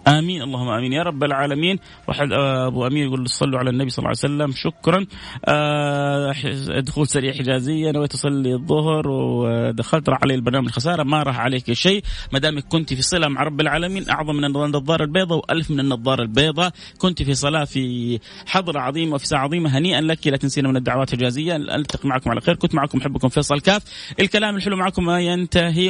آمين. 0.07 0.41
اللهم 0.41 0.67
آمين. 0.67 0.93
يا 0.93 1.03
رب 1.03 1.23
العالمين. 1.23 1.79
واحد 2.07 2.31
آه، 2.31 2.67
أبو 2.67 2.87
امين 2.87 3.03
يقول 3.03 3.29
صلوا 3.29 3.59
على 3.59 3.69
النبي 3.69 3.89
صلى 3.89 4.03
الله 4.03 4.15
عليه 4.23 4.33
وسلم. 4.35 4.51
شكرا. 4.51 5.05
آه، 5.45 6.33
دخول 6.79 7.07
سريع 7.07 7.33
حجازيه 7.33 7.91
نويت 7.91 8.13
أصلي 8.13 8.53
الظهر 8.53 9.07
ودخلت. 9.07 10.09
راح 10.09 10.19
علي 10.23 10.35
البرنامج 10.35 10.69
خسارة. 10.69 11.03
ما 11.03 11.23
راح 11.23 11.39
عليك 11.39 11.73
شيء. 11.73 12.03
ما 12.33 12.39
دامك 12.39 12.63
كنت 12.63 12.93
في 12.93 13.01
صلة 13.01 13.27
مع 13.27 13.43
رب 13.43 13.61
العالمين 13.61 14.09
أعظم 14.09 14.35
من 14.35 14.45
النظاره 14.45 15.03
البيضاء 15.03 15.37
وألف 15.37 15.71
من 15.71 15.79
النظاره 15.79 16.21
البيضاء. 16.21 16.71
كنت 16.97 17.23
في 17.23 17.33
صلاة 17.33 17.63
في 17.63 18.19
حضره 18.45 18.79
عظيمه 18.79 19.15
وفي 19.15 19.27
ساعه 19.27 19.43
عظيمة 19.43 19.77
هنيئا 19.77 20.01
لك. 20.01 20.27
لا 20.27 20.37
تنسينا 20.37 20.69
من 20.69 20.77
الدعوات 20.77 21.13
الحجازيه 21.13 21.55
ألتقي 21.55 22.09
معكم 22.09 22.29
على 22.29 22.41
خير. 22.41 22.55
كنت 22.55 22.75
معكم 22.75 22.97
أحبكم 22.97 23.29
فيصل 23.29 23.59
كاف. 23.59 23.83
الكلام 24.19 24.55
الحلو 24.55 24.75
معكم 24.75 25.05
ما 25.05 25.19
ينتهي. 25.19 25.89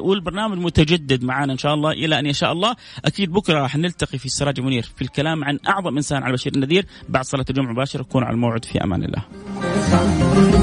والبرنامج 0.00 0.58
متجدد 0.58 1.24
معنا 1.24 1.52
إن 1.52 1.58
شاء 1.58 1.74
الله. 1.74 1.90
إلى 1.90 2.18
أن 2.18 2.26
يشاء 2.26 2.52
الله. 2.52 2.76
أكيد 3.04 3.32
بكرة 3.32 3.45
بكره 3.46 3.60
راح 3.60 3.76
نلتقي 3.76 4.18
في 4.18 4.26
السراج 4.26 4.60
منير 4.60 4.92
في 4.96 5.02
الكلام 5.02 5.44
عن 5.44 5.58
أعظم 5.68 5.96
إنسان 5.96 6.22
على 6.22 6.32
بشير 6.32 6.54
النذير. 6.54 6.86
بعد 7.08 7.24
صلاة 7.24 7.44
الجمعة 7.50 7.72
مباشرة 7.72 8.02
كونوا 8.02 8.26
على 8.26 8.34
الموعد. 8.34 8.64
في 8.64 8.84
أمان 8.84 9.04
الله. 9.04 10.55